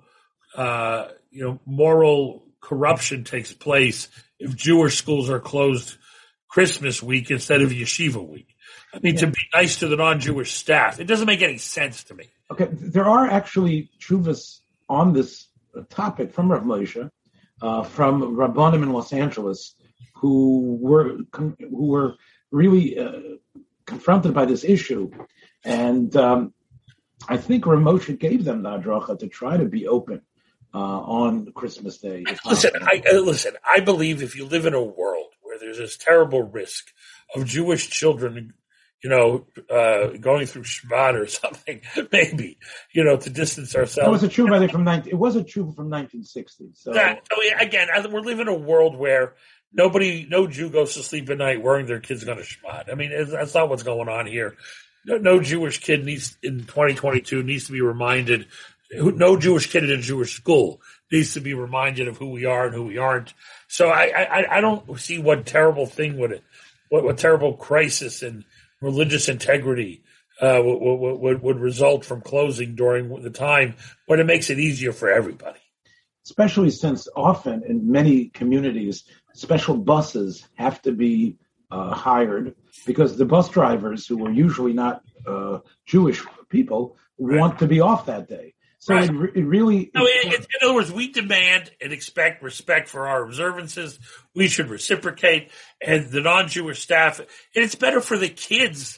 uh, 0.56 1.08
you 1.32 1.44
know, 1.44 1.60
moral 1.66 2.44
corruption 2.60 3.24
takes 3.24 3.54
place 3.54 4.08
if 4.40 4.56
Jewish 4.56 4.98
schools 4.98 5.30
are 5.30 5.40
closed 5.40 5.98
Christmas 6.48 7.02
week 7.02 7.32
instead 7.32 7.62
of 7.62 7.70
yeshiva 7.72 8.26
week. 8.28 8.48
I 8.94 9.00
mean, 9.00 9.16
yeah. 9.16 9.22
to 9.22 9.28
be 9.28 9.42
nice 9.54 9.80
to 9.80 9.88
the 9.88 9.96
non-Jewish 9.96 10.54
staff, 10.54 11.00
it 11.00 11.06
doesn't 11.06 11.28
make 11.28 11.42
any 11.42 11.58
sense 11.58 12.04
to 12.06 12.14
me. 12.14 12.30
Okay, 12.52 12.68
there 12.72 13.06
are 13.06 13.28
actually 13.28 13.90
chuvas 14.00 14.60
on 14.90 15.14
this 15.14 15.48
topic 15.90 16.34
from 16.34 16.52
Rav 16.52 16.64
Moshe, 16.64 17.10
uh, 17.62 17.84
from 17.84 18.36
Rabbanim 18.36 18.84
in 18.84 18.92
Los 18.92 19.14
Angeles, 19.14 19.76
who 20.16 20.78
were 20.82 21.20
who 21.34 21.56
were 21.88 22.16
really 22.52 22.98
uh, 22.98 23.38
confronted 23.86 24.34
by 24.34 24.46
this 24.46 24.64
issue, 24.64 25.12
and 25.64 26.16
um, 26.16 26.54
I 27.28 27.38
think 27.38 27.66
Rav 27.66 28.20
gave 28.20 28.44
them 28.44 28.64
the 28.64 28.70
adracha 28.70 29.20
to 29.20 29.28
try 29.28 29.58
to 29.58 29.66
be 29.66 29.88
open 29.88 30.22
uh, 30.74 30.78
on 30.78 31.52
Christmas 31.54 31.98
Day. 31.98 32.24
Listen, 32.46 32.72
I, 32.82 33.02
uh, 33.12 33.20
listen. 33.20 33.54
I 33.66 33.80
believe 33.80 34.22
if 34.22 34.36
you 34.36 34.46
live 34.46 34.66
in 34.66 34.74
a 34.74 34.84
world 34.84 35.34
where 35.42 35.60
there's 35.60 35.78
this 35.78 35.98
terrible 35.98 36.44
risk 36.44 36.92
of 37.36 37.46
Jewish 37.46 37.90
children, 37.90 38.54
you 39.04 39.10
know, 39.10 39.46
uh, 39.70 40.18
going 40.18 40.46
through 40.46 40.64
Shabbat 40.64 41.22
or 41.22 41.28
something, 41.28 41.82
maybe, 42.12 42.58
you 42.94 43.04
know, 43.04 43.18
to 43.18 43.30
distance 43.30 43.76
ourselves. 43.76 44.08
It 44.08 44.12
was 44.12 44.24
a 44.24 44.28
true, 44.30 44.54
I 44.54 44.60
think, 44.60 44.72
from 44.72 44.84
19, 44.84 45.12
it 45.12 45.16
was 45.16 45.36
a 45.36 45.44
true 45.44 45.64
from 45.64 45.90
1960. 45.90 46.72
So 46.76 46.94
that, 46.94 47.22
I 47.32 47.40
mean, 47.40 47.54
again, 47.60 47.88
we're 48.12 48.22
living 48.22 48.48
in 48.48 48.54
a 48.54 48.58
world 48.58 48.96
where 48.96 49.34
nobody, 49.74 50.28
no 50.30 50.48
Jew 50.48 50.70
goes 50.70 50.94
to 50.96 51.04
sleep 51.04 51.30
at 51.30 51.38
night 51.38 51.62
worrying 51.62 51.88
their 51.88 52.00
kid's 52.00 52.24
going 52.24 52.38
to 52.38 52.44
Shabbat. 52.44 52.92
I 52.92 52.96
mean, 52.96 53.12
that's 53.30 53.56
not 53.56 53.70
what's 53.70 53.84
going 53.84 54.10
on 54.10 54.28
here. 54.28 54.56
No, 55.06 55.18
no 55.18 55.42
Jewish 55.42 55.80
kid 55.80 56.06
needs 56.06 56.38
in 56.44 56.60
2022 56.60 57.42
needs 57.42 57.66
to 57.66 57.72
be 57.72 57.82
reminded 57.82 58.46
no 58.94 59.38
Jewish 59.38 59.72
kid 59.72 59.84
in 59.84 59.92
a 59.92 60.02
Jewish 60.02 60.36
school 60.36 60.82
needs 61.12 61.34
to 61.34 61.42
be 61.42 61.54
reminded 61.54 62.08
of 62.08 62.18
who 62.18 62.30
we 62.30 62.46
are 62.46 62.66
and 62.66 62.76
who 62.76 62.84
we 62.84 62.98
aren't. 62.98 63.34
So 63.68 63.90
I, 63.90 64.12
I, 64.16 64.58
I 64.58 64.62
don't 64.62 65.00
see 65.00 65.18
what 65.18 65.46
terrible 65.46 65.86
thing 65.86 66.18
would 66.18 66.32
it, 66.32 66.44
what, 66.90 67.04
what 67.04 67.18
terrible 67.18 67.54
crisis 67.54 68.24
in 68.24 68.44
religious 68.82 69.30
integrity 69.30 70.04
uh, 70.42 70.62
would, 70.64 71.20
would, 71.20 71.42
would 71.42 71.60
result 71.60 72.04
from 72.04 72.22
closing 72.22 72.76
during 72.76 73.22
the 73.22 73.30
time 73.30 73.76
when 74.08 74.20
it 74.20 74.26
makes 74.26 74.50
it 74.50 74.60
easier 74.60 74.92
for 74.92 75.10
everybody. 75.10 75.60
Especially 76.26 76.70
since 76.70 77.08
often 77.16 77.64
in 77.64 77.92
many 77.92 78.26
communities, 78.30 79.04
special 79.34 79.78
buses 79.78 80.48
have 80.56 80.82
to 80.82 80.92
be 80.92 81.38
uh, 81.72 81.94
hired 81.94 82.56
because 82.86 83.18
the 83.18 83.26
bus 83.26 83.50
drivers, 83.50 84.08
who 84.08 84.26
are 84.26 84.32
usually 84.32 84.74
not 84.74 85.02
uh, 85.26 85.60
Jewish 85.86 86.24
people, 86.50 86.98
want 87.18 87.60
to 87.60 87.68
be 87.68 87.80
off 87.80 88.06
that 88.06 88.28
day. 88.28 88.54
So 88.82 88.96
right. 88.96 89.08
it, 89.08 89.36
it, 89.36 89.46
really. 89.46 89.92
No, 89.94 90.06
it, 90.06 90.34
in 90.34 90.46
other 90.64 90.74
words, 90.74 90.92
we 90.92 91.12
demand 91.12 91.70
and 91.80 91.94
expect 91.94 92.42
respect 92.42 92.90
for 92.90 93.08
our 93.08 93.24
observances. 93.24 94.00
We 94.34 94.48
should 94.48 94.72
reciprocate, 94.72 95.52
and 95.80 96.10
the 96.10 96.22
non-Jewish 96.22 96.82
staff. 96.82 97.20
And 97.20 97.28
it's 97.54 97.76
better 97.76 98.02
for 98.02 98.18
the 98.18 98.28
kids. 98.28 98.98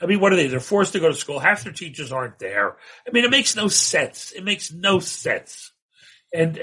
I 0.00 0.06
mean, 0.06 0.20
what 0.20 0.32
are 0.32 0.36
they? 0.36 0.46
They're 0.46 0.60
forced 0.60 0.94
to 0.94 1.00
go 1.00 1.08
to 1.08 1.14
school. 1.14 1.40
Half 1.40 1.64
their 1.64 1.74
teachers 1.74 2.10
aren't 2.10 2.38
there. 2.38 2.78
I 3.06 3.10
mean, 3.12 3.24
it 3.24 3.30
makes 3.30 3.54
no 3.54 3.68
sense. 3.68 4.32
It 4.32 4.44
makes 4.44 4.72
no 4.72 4.98
sense. 4.98 5.72
And, 6.32 6.58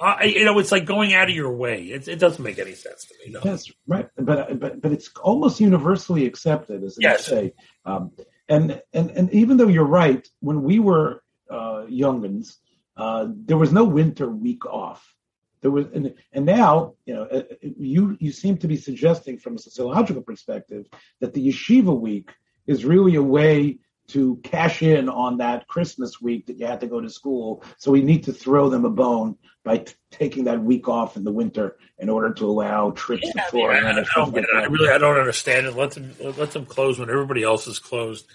uh, 0.00 0.24
you 0.24 0.46
know, 0.46 0.58
it's 0.58 0.72
like 0.72 0.86
going 0.86 1.12
out 1.12 1.28
of 1.28 1.36
your 1.36 1.54
way. 1.54 1.82
It, 1.82 2.08
it 2.08 2.18
doesn't 2.18 2.42
make 2.42 2.58
any 2.58 2.72
sense 2.72 3.04
to 3.04 3.14
me. 3.22 3.32
No. 3.34 3.40
That's 3.40 3.70
right, 3.86 4.08
but 4.16 4.58
but 4.58 4.80
but 4.80 4.92
it's 4.92 5.10
almost 5.22 5.60
universally 5.60 6.24
accepted, 6.24 6.82
as 6.82 6.96
yes. 6.98 7.28
you 7.28 7.34
say. 7.34 7.54
Um, 7.84 8.12
and 8.48 8.80
and 8.94 9.10
and 9.10 9.30
even 9.34 9.58
though 9.58 9.68
you're 9.68 9.84
right, 9.84 10.26
when 10.40 10.62
we 10.62 10.78
were 10.78 11.22
uh, 11.50 11.86
youngins, 11.90 12.56
uh, 12.96 13.26
there 13.28 13.56
was 13.56 13.72
no 13.72 13.84
winter 13.84 14.28
week 14.28 14.66
off. 14.66 15.14
There 15.62 15.70
was, 15.70 15.86
and, 15.94 16.14
and 16.32 16.46
now, 16.46 16.94
you 17.04 17.14
know, 17.14 17.24
uh, 17.24 17.42
you 17.60 18.16
you 18.18 18.32
seem 18.32 18.56
to 18.58 18.68
be 18.68 18.76
suggesting 18.76 19.38
from 19.38 19.56
a 19.56 19.58
sociological 19.58 20.22
perspective 20.22 20.86
that 21.20 21.34
the 21.34 21.48
yeshiva 21.48 21.98
week 21.98 22.30
is 22.66 22.84
really 22.84 23.16
a 23.16 23.22
way 23.22 23.78
to 24.08 24.40
cash 24.42 24.82
in 24.82 25.08
on 25.08 25.38
that 25.38 25.68
Christmas 25.68 26.20
week 26.20 26.46
that 26.46 26.58
you 26.58 26.66
had 26.66 26.80
to 26.80 26.86
go 26.86 27.00
to 27.00 27.08
school. 27.08 27.62
So 27.78 27.90
we 27.90 28.02
need 28.02 28.24
to 28.24 28.32
throw 28.32 28.68
them 28.68 28.84
a 28.84 28.90
bone 28.90 29.36
by 29.64 29.78
t- 29.78 29.94
taking 30.10 30.44
that 30.44 30.60
week 30.62 30.88
off 30.88 31.16
in 31.16 31.24
the 31.24 31.30
winter 31.30 31.76
in 31.98 32.08
order 32.08 32.32
to 32.34 32.46
allow 32.46 32.90
trips 32.90 33.22
yeah, 33.24 33.44
to 33.44 33.50
Florida. 33.50 33.86
I, 34.16 34.24
mean, 34.30 34.44
I, 34.54 34.60
I, 34.60 34.64
really, 34.64 34.88
I 34.90 34.98
don't 34.98 35.18
understand 35.18 35.66
it. 35.66 35.76
Let 35.76 35.92
them 35.92 36.12
let 36.20 36.50
them 36.52 36.66
close 36.66 36.98
when 36.98 37.10
everybody 37.10 37.42
else 37.42 37.66
is 37.66 37.78
closed. 37.78 38.26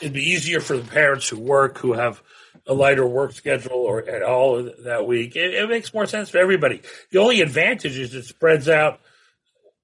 It'd 0.00 0.14
be 0.14 0.30
easier 0.30 0.60
for 0.60 0.76
the 0.76 0.88
parents 0.88 1.28
who 1.28 1.38
work, 1.38 1.78
who 1.78 1.92
have 1.92 2.22
a 2.66 2.74
lighter 2.74 3.06
work 3.06 3.32
schedule 3.32 3.76
or 3.76 4.08
at 4.08 4.22
all 4.22 4.62
that 4.84 5.06
week. 5.06 5.36
It, 5.36 5.54
it, 5.54 5.68
makes 5.68 5.92
more 5.92 6.06
sense 6.06 6.30
for 6.30 6.38
everybody. 6.38 6.82
The 7.10 7.18
only 7.18 7.40
advantage 7.40 7.98
is 7.98 8.14
it 8.14 8.24
spreads 8.24 8.68
out, 8.68 9.00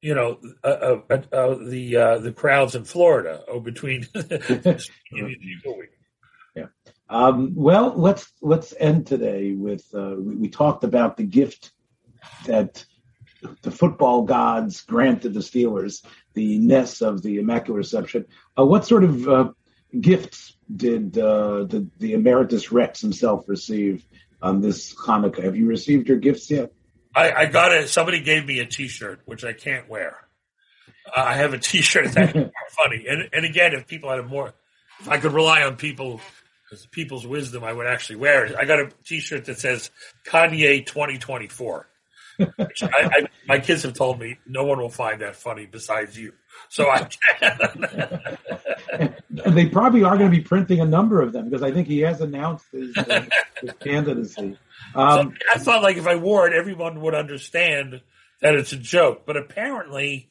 you 0.00 0.14
know, 0.14 0.38
uh, 0.62 0.66
uh, 0.66 1.00
uh, 1.11 1.35
uh 1.35 1.55
the 1.68 1.96
uh, 1.96 2.18
the 2.18 2.33
crowds 2.33 2.74
in 2.74 2.85
Florida 2.85 3.42
or 3.48 3.61
between. 3.61 4.07
yeah. 6.55 6.66
Um, 7.09 7.52
well, 7.55 7.94
let's 7.96 8.33
let's 8.40 8.74
end 8.79 9.07
today 9.07 9.52
with 9.52 9.85
uh, 9.94 10.14
we, 10.18 10.37
we, 10.37 10.48
talked 10.48 10.85
about 10.85 11.16
the 11.16 11.24
gift 11.24 11.72
that 12.46 12.85
the 13.62 13.70
football 13.70 14.22
gods 14.22 14.83
granted 14.83 15.35
the 15.35 15.40
Steelers, 15.40 16.05
the 16.35 16.59
ness 16.59 17.00
of 17.00 17.22
the 17.22 17.38
Immaculate 17.38 17.79
Reception. 17.79 18.26
what 18.57 18.87
sort 18.87 19.05
of 19.05 19.55
gifts 20.00 20.56
did 20.74 21.16
uh, 21.18 21.64
the, 21.64 21.88
the 21.98 22.14
emeritus 22.14 22.72
Rex 22.72 23.00
himself 23.00 23.44
receive 23.48 24.06
on 24.42 24.61
this 24.61 24.94
Hanukkah? 24.94 25.44
Have 25.44 25.56
you 25.56 25.66
received 25.66 26.09
your 26.09 26.18
gifts 26.18 26.50
yet? 26.50 26.72
I, 27.14 27.32
I 27.32 27.46
got 27.46 27.72
it. 27.72 27.88
Somebody 27.88 28.20
gave 28.20 28.44
me 28.44 28.59
a 28.59 28.66
T-shirt, 28.66 29.20
which 29.24 29.44
I 29.44 29.52
can't 29.52 29.88
wear. 29.88 30.18
Uh, 31.06 31.22
I 31.22 31.35
have 31.35 31.54
a 31.54 31.59
T-shirt 31.59 32.12
that's 32.12 32.32
funny. 32.32 33.06
And 33.09 33.28
and 33.32 33.44
again, 33.44 33.72
if 33.72 33.87
people 33.87 34.11
had 34.11 34.26
more, 34.26 34.52
if 35.00 35.09
I 35.09 35.18
could 35.18 35.32
rely 35.32 35.62
on 35.62 35.76
people, 35.76 36.20
people's 36.90 37.26
wisdom, 37.26 37.64
I 37.64 37.72
would 37.72 37.87
actually 37.87 38.16
wear 38.16 38.44
it. 38.44 38.56
I 38.56 38.64
got 38.64 38.80
a 38.80 38.90
T-shirt 39.04 39.46
that 39.46 39.59
says 39.59 39.90
Kanye 40.26 40.85
2024. 40.85 41.87
I, 42.38 42.46
I, 42.82 43.26
my 43.48 43.61
kids 43.61 43.85
have 43.85 43.94
told 43.94 44.20
me 44.20 44.38
no 44.46 44.64
one 44.64 44.78
will 44.78 44.90
find 44.90 45.22
that 45.22 45.37
funny 45.37 45.66
besides 45.66 46.18
you. 46.18 46.32
So 46.69 46.88
I 46.88 47.09
they 49.31 49.66
probably 49.66 50.03
are 50.03 50.16
going 50.16 50.31
to 50.31 50.37
be 50.37 50.42
printing 50.42 50.81
a 50.81 50.87
number 50.87 51.23
of 51.23 51.33
them 51.33 51.49
because 51.49 51.62
I 51.62 51.73
think 51.73 51.87
he 51.87 52.01
has 52.01 52.21
announced 52.21 52.66
his, 52.73 52.97
uh, 52.97 53.25
his 53.61 53.73
candidacy. 53.81 54.59
Um, 54.95 55.35
so 55.35 55.49
I 55.55 55.59
thought 55.59 55.83
like 55.83 55.97
if 55.97 56.07
I 56.07 56.16
wore 56.16 56.47
it, 56.47 56.53
everyone 56.55 57.01
would 57.03 57.14
understand 57.14 58.01
that 58.40 58.55
it's 58.55 58.73
a 58.73 58.77
joke. 58.77 59.25
But 59.27 59.37
apparently, 59.37 60.29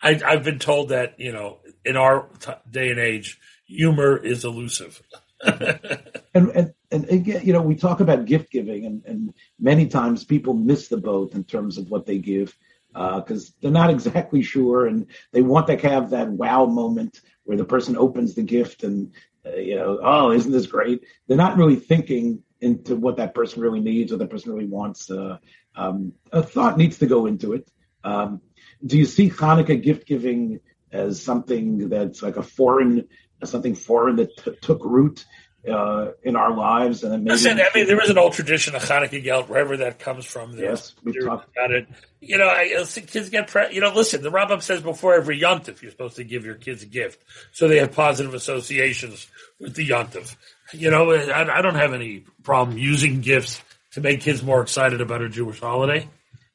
I, 0.00 0.14
have 0.14 0.44
been 0.44 0.58
told 0.58 0.90
that 0.90 1.18
you 1.18 1.32
know 1.32 1.60
in 1.84 1.96
our 1.96 2.28
t- 2.40 2.52
day 2.70 2.90
and 2.90 2.98
age, 2.98 3.38
humor 3.66 4.16
is 4.16 4.44
elusive. 4.44 5.02
and, 5.44 6.50
and 6.50 6.74
and 6.92 7.08
again, 7.08 7.42
you 7.44 7.52
know, 7.52 7.62
we 7.62 7.74
talk 7.74 8.00
about 8.00 8.26
gift 8.26 8.50
giving, 8.50 8.84
and, 8.84 9.04
and 9.06 9.34
many 9.58 9.88
times 9.88 10.24
people 10.24 10.54
miss 10.54 10.88
the 10.88 10.98
boat 10.98 11.34
in 11.34 11.42
terms 11.42 11.78
of 11.78 11.90
what 11.90 12.06
they 12.06 12.18
give 12.18 12.56
because 12.92 13.48
uh, 13.48 13.52
they're 13.60 13.70
not 13.70 13.90
exactly 13.90 14.42
sure, 14.42 14.86
and 14.86 15.06
they 15.32 15.42
want 15.42 15.66
to 15.68 15.76
have 15.76 16.10
that 16.10 16.28
wow 16.28 16.66
moment 16.66 17.20
where 17.44 17.56
the 17.56 17.64
person 17.64 17.96
opens 17.96 18.34
the 18.34 18.42
gift 18.42 18.84
and 18.84 19.12
uh, 19.44 19.56
you 19.56 19.76
know, 19.76 19.98
oh, 20.02 20.30
isn't 20.30 20.52
this 20.52 20.66
great? 20.66 21.04
They're 21.26 21.36
not 21.36 21.56
really 21.56 21.76
thinking 21.76 22.42
into 22.60 22.94
what 22.94 23.16
that 23.16 23.34
person 23.34 23.60
really 23.60 23.80
needs 23.80 24.12
or 24.12 24.16
that 24.18 24.30
person 24.30 24.52
really 24.52 24.66
wants. 24.66 25.10
Uh, 25.10 25.38
um, 25.74 26.12
a 26.30 26.42
thought 26.42 26.78
needs 26.78 26.98
to 26.98 27.06
go 27.06 27.26
into 27.26 27.54
it. 27.54 27.68
Um, 28.04 28.40
do 28.84 28.98
you 28.98 29.04
see 29.04 29.30
Hanukkah 29.30 29.82
gift 29.82 30.06
giving 30.06 30.60
as 30.92 31.22
something 31.22 31.88
that's 31.88 32.22
like 32.22 32.36
a 32.36 32.42
foreign, 32.42 33.08
something 33.42 33.74
foreign 33.74 34.16
that 34.16 34.36
t- 34.36 34.56
took 34.60 34.84
root 34.84 35.24
uh, 35.70 36.12
in 36.22 36.36
our 36.36 36.54
lives? 36.56 37.04
And 37.04 37.24
Listen, 37.24 37.60
I 37.60 37.68
mean, 37.74 37.86
there 37.86 38.02
is 38.02 38.10
an 38.10 38.18
old 38.18 38.32
tradition 38.32 38.74
of 38.74 38.82
Hanukkah 38.82 39.22
gelt, 39.22 39.48
wherever 39.48 39.76
that 39.78 39.98
comes 39.98 40.24
from. 40.24 40.56
Yes, 40.58 40.94
we 41.04 41.12
talked 41.12 41.48
about 41.56 41.70
it. 41.70 41.88
You 42.20 42.38
know, 42.38 42.48
I, 42.48 42.84
kids 42.86 43.30
get, 43.30 43.48
pre- 43.48 43.74
you 43.74 43.80
know, 43.80 43.92
listen, 43.92 44.22
the 44.22 44.30
Rambam 44.30 44.62
says 44.62 44.80
before 44.80 45.14
every 45.14 45.40
yontif, 45.40 45.82
you're 45.82 45.90
supposed 45.90 46.16
to 46.16 46.24
give 46.24 46.44
your 46.44 46.54
kids 46.54 46.82
a 46.82 46.86
gift. 46.86 47.22
So 47.52 47.68
they 47.68 47.78
have 47.78 47.92
positive 47.92 48.34
associations 48.34 49.28
with 49.58 49.74
the 49.74 49.88
yontif. 49.88 50.36
You 50.72 50.90
know, 50.90 51.10
I, 51.12 51.58
I 51.58 51.62
don't 51.62 51.74
have 51.74 51.92
any 51.92 52.24
problem 52.42 52.78
using 52.78 53.20
gifts 53.20 53.60
to 53.92 54.00
make 54.00 54.20
kids 54.20 54.42
more 54.42 54.62
excited 54.62 55.00
about 55.00 55.22
a 55.22 55.28
Jewish 55.28 55.60
holiday. 55.60 56.08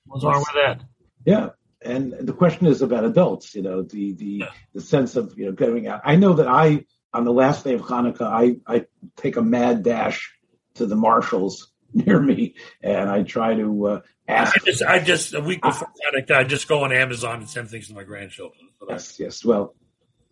What's 0.06 0.24
wrong 0.24 0.40
with 0.40 0.54
that? 0.56 0.82
Yeah. 1.26 1.50
And 1.82 2.14
the 2.14 2.34
question 2.34 2.66
is 2.66 2.82
about 2.82 3.04
adults, 3.06 3.54
you 3.54 3.62
know, 3.62 3.84
the, 3.84 4.14
the, 4.14 4.26
Yeah. 4.26 4.50
the 4.74 4.82
sense 4.82 5.16
of, 5.16 5.38
you 5.38 5.46
know, 5.46 5.52
going 5.52 5.88
out. 5.88 6.02
I 6.04 6.16
know 6.16 6.34
that 6.34 6.48
I, 6.48 6.86
on 7.14 7.24
the 7.24 7.34
last 7.34 7.64
day 7.64 7.74
of 7.74 7.82
Hanukkah, 7.82 8.22
I, 8.22 8.58
I 8.68 8.86
take 9.16 9.38
a 9.38 9.42
mad 9.42 9.84
dash 9.84 10.34
to 10.76 10.86
the 10.86 10.96
Marshalls 10.96 11.72
near 11.94 12.20
me 12.20 12.56
and 12.82 13.10
I 13.10 13.24
try 13.24 13.56
to 13.56 13.88
uh, 13.88 14.02
ask. 14.28 14.56
I 14.62 14.66
just, 14.66 14.84
I 14.84 15.00
just, 15.00 15.34
a 15.34 15.42
week 15.42 15.62
before 15.62 15.90
Hanukkah, 16.14 16.36
I 16.36 16.44
just 16.44 16.68
go 16.68 16.84
on 16.84 16.92
Amazon 16.92 17.40
and 17.40 17.50
send 17.50 17.70
things 17.70 17.88
to 17.88 17.94
my 17.94 18.04
grandchildren. 18.04 18.70
Yes, 18.88 19.20
yes. 19.20 19.44
Well, 19.44 19.76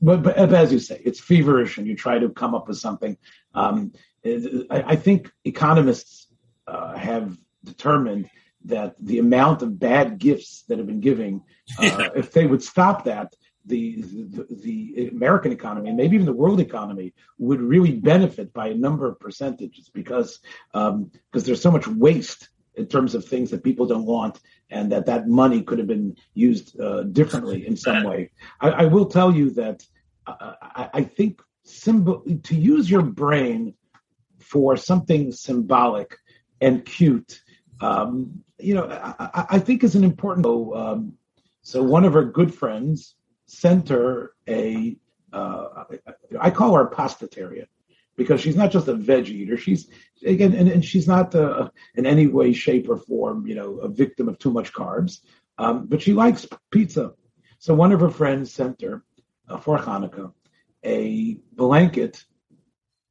but, 0.02 0.24
but 0.24 0.38
as 0.38 0.72
you 0.72 0.80
say, 0.80 1.02
it's 1.04 1.20
feverish, 1.20 1.78
and 1.78 1.88
you 1.88 1.96
try 1.96 2.20
to 2.20 2.30
come 2.30 2.54
up 2.54 2.68
with 2.68 2.78
something. 2.78 3.18
Um, 3.54 3.94
I, 4.26 4.66
I 4.70 4.96
think 4.98 5.32
economists 5.44 6.28
uh, 6.68 6.98
have 6.98 7.38
determined 7.64 8.30
that 8.66 8.96
the 9.00 9.20
amount 9.20 9.62
of 9.62 9.80
bad 9.80 10.18
gifts 10.18 10.64
that 10.68 10.78
have 10.78 10.88
been 10.88 11.00
giving, 11.00 11.44
uh, 11.80 12.10
if 12.16 12.32
they 12.32 12.46
would 12.46 12.64
stop 12.64 13.06
that, 13.06 13.34
the, 13.66 14.02
the 14.02 14.46
the 14.50 15.10
American 15.12 15.52
economy, 15.52 15.90
and 15.90 15.98
maybe 15.98 16.16
even 16.16 16.26
the 16.26 16.34
world 16.34 16.60
economy, 16.60 17.14
would 17.40 17.62
really 17.62 17.92
benefit 17.92 18.54
by 18.54 18.68
a 18.68 18.76
number 18.76 19.08
of 19.08 19.20
percentages 19.20 19.90
because 19.90 20.40
um, 20.74 21.12
because 21.32 21.46
there's 21.46 21.62
so 21.62 21.72
much 21.72 21.88
waste 21.88 22.50
in 22.76 22.88
terms 22.88 23.16
of 23.16 23.26
things 23.26 23.52
that 23.52 23.64
people 23.64 23.86
don't 23.86 24.06
want, 24.06 24.40
and 24.70 24.92
that 24.92 25.06
that 25.08 25.28
money 25.28 25.62
could 25.64 25.80
have 25.80 25.88
been 25.88 26.16
used 26.34 26.80
uh, 26.80 27.04
differently 27.04 27.66
in 27.66 27.76
some 27.78 28.04
way. 28.04 28.32
I, 28.60 28.70
I 28.70 28.86
will 28.86 29.06
tell 29.06 29.34
you 29.34 29.52
that 29.52 29.84
uh, 30.28 30.54
I, 30.62 30.90
I 30.94 31.04
think 31.04 31.42
symbol 31.64 32.24
to 32.44 32.56
use 32.56 32.90
your 32.90 33.02
brain 33.02 33.74
for 34.40 34.78
something 34.78 35.32
symbolic 35.32 36.18
and 36.62 36.86
cute. 36.86 37.42
Um, 37.82 38.44
you 38.60 38.76
know, 38.76 38.88
I, 38.88 39.46
I- 39.50 39.60
think 39.60 39.84
is 39.84 39.96
an 39.96 40.04
important. 40.04 40.46
Um, 40.46 41.14
so 41.62 41.82
one 41.82 42.06
of 42.06 42.14
her 42.14 42.24
good 42.24 42.54
friends 42.54 43.16
sent 43.48 43.90
her 43.90 44.32
a. 44.48 44.98
Uh, 45.34 45.84
I 46.40 46.50
call 46.50 46.76
her 46.76 46.88
a 46.88 46.92
pastatarian 46.92 47.68
because 48.16 48.40
she's 48.42 48.56
not 48.56 48.72
just 48.72 48.88
a 48.88 48.94
veg 48.94 49.28
eater. 49.28 49.58
She's 49.58 49.90
again, 50.26 50.54
and, 50.54 50.70
and 50.70 50.84
she's 50.84 51.08
not 51.08 51.36
uh, 51.36 51.70
in 51.96 52.06
any 52.06 52.28
way, 52.28 52.54
shape, 52.54 52.90
or 52.90 52.98
form, 52.98 53.46
you 53.48 53.56
know, 53.56 53.78
a 53.80 53.90
victim 53.90 54.30
of 54.30 54.40
too 54.40 54.52
much 54.52 54.74
carbs. 54.74 55.20
Um, 55.58 55.88
but 55.88 56.02
she 56.02 56.14
likes 56.14 56.48
pizza. 56.72 57.14
So 57.60 57.74
one 57.74 57.92
of 57.92 58.00
her 58.00 58.10
friends 58.10 58.54
sent 58.54 58.82
her 58.82 59.04
uh, 59.50 59.58
for 59.58 59.78
Hanukkah 59.78 60.32
a 60.86 61.40
blanket, 61.54 62.24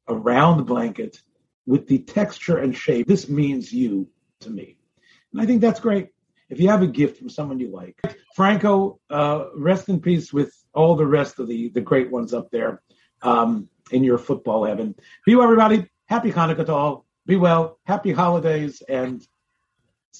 a 0.07 0.15
round 0.15 0.65
blanket 0.65 1.21
with 1.65 1.87
the 1.87 1.99
texture 1.99 2.59
and 2.59 2.75
shape. 2.75 3.05
This 3.07 3.27
means 3.27 3.73
you 3.73 4.07
to 4.41 4.49
me, 4.49 4.77
and 5.33 5.41
I 5.41 5.45
think 5.45 5.61
that's 5.61 5.79
great. 5.79 6.09
If 6.49 6.59
you 6.59 6.69
have 6.69 6.81
a 6.81 6.87
gift 6.87 7.17
from 7.17 7.29
someone 7.29 7.59
you 7.59 7.71
like, 7.71 7.99
Franco, 8.35 8.99
uh, 9.09 9.45
rest 9.55 9.89
in 9.89 9.99
peace 9.99 10.31
with 10.31 10.53
all 10.73 10.95
the 10.95 11.05
rest 11.05 11.39
of 11.39 11.47
the 11.47 11.69
the 11.69 11.81
great 11.81 12.11
ones 12.11 12.33
up 12.33 12.51
there 12.51 12.81
um, 13.21 13.67
in 13.91 14.03
your 14.03 14.17
football 14.17 14.65
heaven. 14.65 14.95
Be 15.25 15.35
well, 15.35 15.45
everybody. 15.45 15.89
Happy 16.07 16.31
Hanukkah 16.31 16.65
to 16.65 16.73
all. 16.73 17.05
Be 17.25 17.35
well. 17.35 17.79
Happy 17.85 18.11
holidays, 18.11 18.83
and 18.87 19.25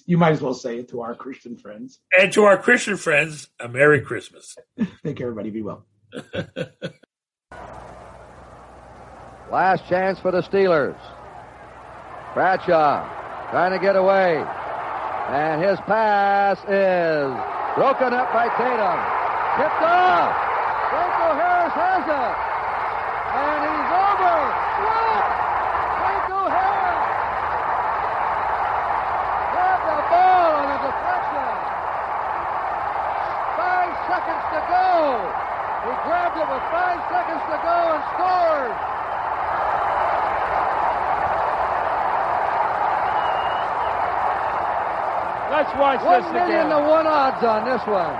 you 0.06 0.18
might 0.18 0.32
as 0.32 0.42
well 0.42 0.54
say 0.54 0.80
it 0.80 0.90
to 0.90 1.02
our 1.02 1.16
Christian 1.16 1.56
friends. 1.58 2.00
And 2.18 2.34
to 2.34 2.44
our 2.46 2.58
Christian 2.58 2.98
friends, 2.98 3.48
a 3.60 3.68
Merry 3.68 4.02
Christmas. 4.02 4.56
Thank 5.04 5.20
you, 5.20 5.28
everybody. 5.28 5.52
Be 5.52 5.62
well. 5.62 5.86
Last 9.52 9.88
chance 9.88 10.20
for 10.20 10.32
the 10.32 10.42
Steelers. 10.42 11.00
Bradshaw 12.34 13.08
trying 13.52 13.72
to 13.72 13.80
get 13.80 13.96
away. 13.96 14.44
And 15.26 15.58
his 15.58 15.80
pass 15.90 16.62
is 16.70 17.34
broken 17.74 18.14
up 18.14 18.30
by 18.30 18.46
Tatum. 18.62 19.00
Tipped 19.58 19.82
off. 19.82 20.32
Franco 20.94 21.28
Harris 21.34 21.74
has 21.74 22.06
it. 22.06 22.36
And 23.34 23.60
he's 23.66 23.90
over. 23.90 24.38
What? 24.86 25.26
Franco 25.98 26.42
Harris. 26.46 27.10
Grabbed 29.50 29.86
the 29.90 30.00
ball 30.14 30.50
on 30.62 30.68
a 30.70 30.80
deflection. 30.86 31.54
Five 33.58 33.94
seconds 34.06 34.46
to 34.54 34.62
go. 34.70 34.90
He 35.90 35.94
grabbed 36.06 36.38
it 36.38 36.48
with 36.54 36.66
five 36.70 37.02
seconds 37.10 37.42
to 37.50 37.58
go 37.66 37.78
and 37.98 38.04
scored. 38.14 38.95
Let's 45.56 45.72
watch 45.80 46.04
One 46.04 46.20
this 46.20 46.34
million 46.34 46.68
again. 46.68 46.84
to 46.84 46.84
one 46.84 47.08
odds 47.08 47.40
on 47.40 47.64
this 47.64 47.80
one. 47.88 48.12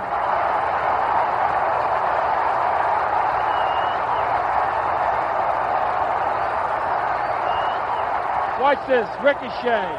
Watch 8.56 8.80
this. 8.88 9.04
Ricochet. 9.20 9.92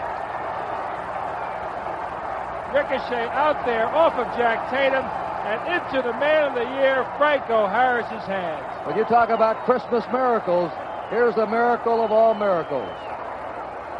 Ricochet 2.73 3.29
out 3.37 3.61
there 3.67 3.85
off 3.85 4.13
of 4.17 4.25
Jack 4.33 4.71
Tatum 4.73 5.05
and 5.05 5.61
into 5.77 6.01
the 6.01 6.17
man 6.17 6.49
of 6.49 6.53
the 6.55 6.65
year, 6.81 7.05
Franco 7.19 7.67
Harris's 7.67 8.25
hands. 8.25 8.65
When 8.87 8.97
you 8.97 9.05
talk 9.05 9.29
about 9.29 9.63
Christmas 9.63 10.03
miracles, 10.11 10.71
here's 11.11 11.35
the 11.35 11.45
miracle 11.45 12.03
of 12.03 12.11
all 12.11 12.33
miracles. 12.33 12.89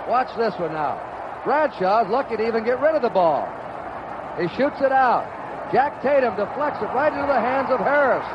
Watch 0.10 0.36
this 0.36 0.58
one 0.58 0.74
now. 0.74 1.07
Bradshaw's 1.48 2.10
lucky 2.10 2.36
to 2.36 2.46
even 2.46 2.66
get 2.66 2.82
rid 2.82 2.94
of 2.94 3.02
the 3.02 3.10
ball. 3.10 3.48
He 4.36 4.50
shoots 4.60 4.84
it 4.84 4.92
out. 4.92 5.24
Jack 5.72 6.04
Tatum 6.04 6.36
deflects 6.36 6.84
it 6.84 6.92
right 6.92 7.08
into 7.08 7.26
the 7.26 7.40
hands 7.40 7.72
of 7.72 7.80
Harris. 7.80 8.28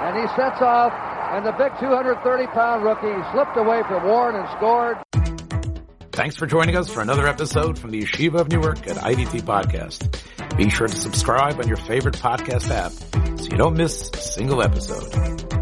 And 0.00 0.16
he 0.16 0.26
sets 0.34 0.62
off, 0.62 0.90
and 1.36 1.44
the 1.44 1.52
big 1.52 1.76
230 1.78 2.46
pound 2.56 2.82
rookie 2.82 3.20
slipped 3.32 3.58
away 3.58 3.82
from 3.86 4.04
Warren 4.04 4.36
and 4.36 4.48
scored. 4.56 4.96
Thanks 6.12 6.36
for 6.36 6.46
joining 6.46 6.74
us 6.74 6.88
for 6.88 7.02
another 7.02 7.26
episode 7.26 7.78
from 7.78 7.90
the 7.90 8.00
Yeshiva 8.00 8.40
of 8.40 8.48
Newark 8.50 8.86
at 8.88 8.96
IDT 8.96 9.42
Podcast. 9.42 10.56
Be 10.56 10.70
sure 10.70 10.88
to 10.88 10.96
subscribe 10.96 11.60
on 11.60 11.68
your 11.68 11.76
favorite 11.76 12.14
podcast 12.14 12.70
app 12.70 12.92
so 13.38 13.44
you 13.44 13.58
don't 13.58 13.76
miss 13.76 14.08
a 14.08 14.16
single 14.16 14.62
episode. 14.62 15.53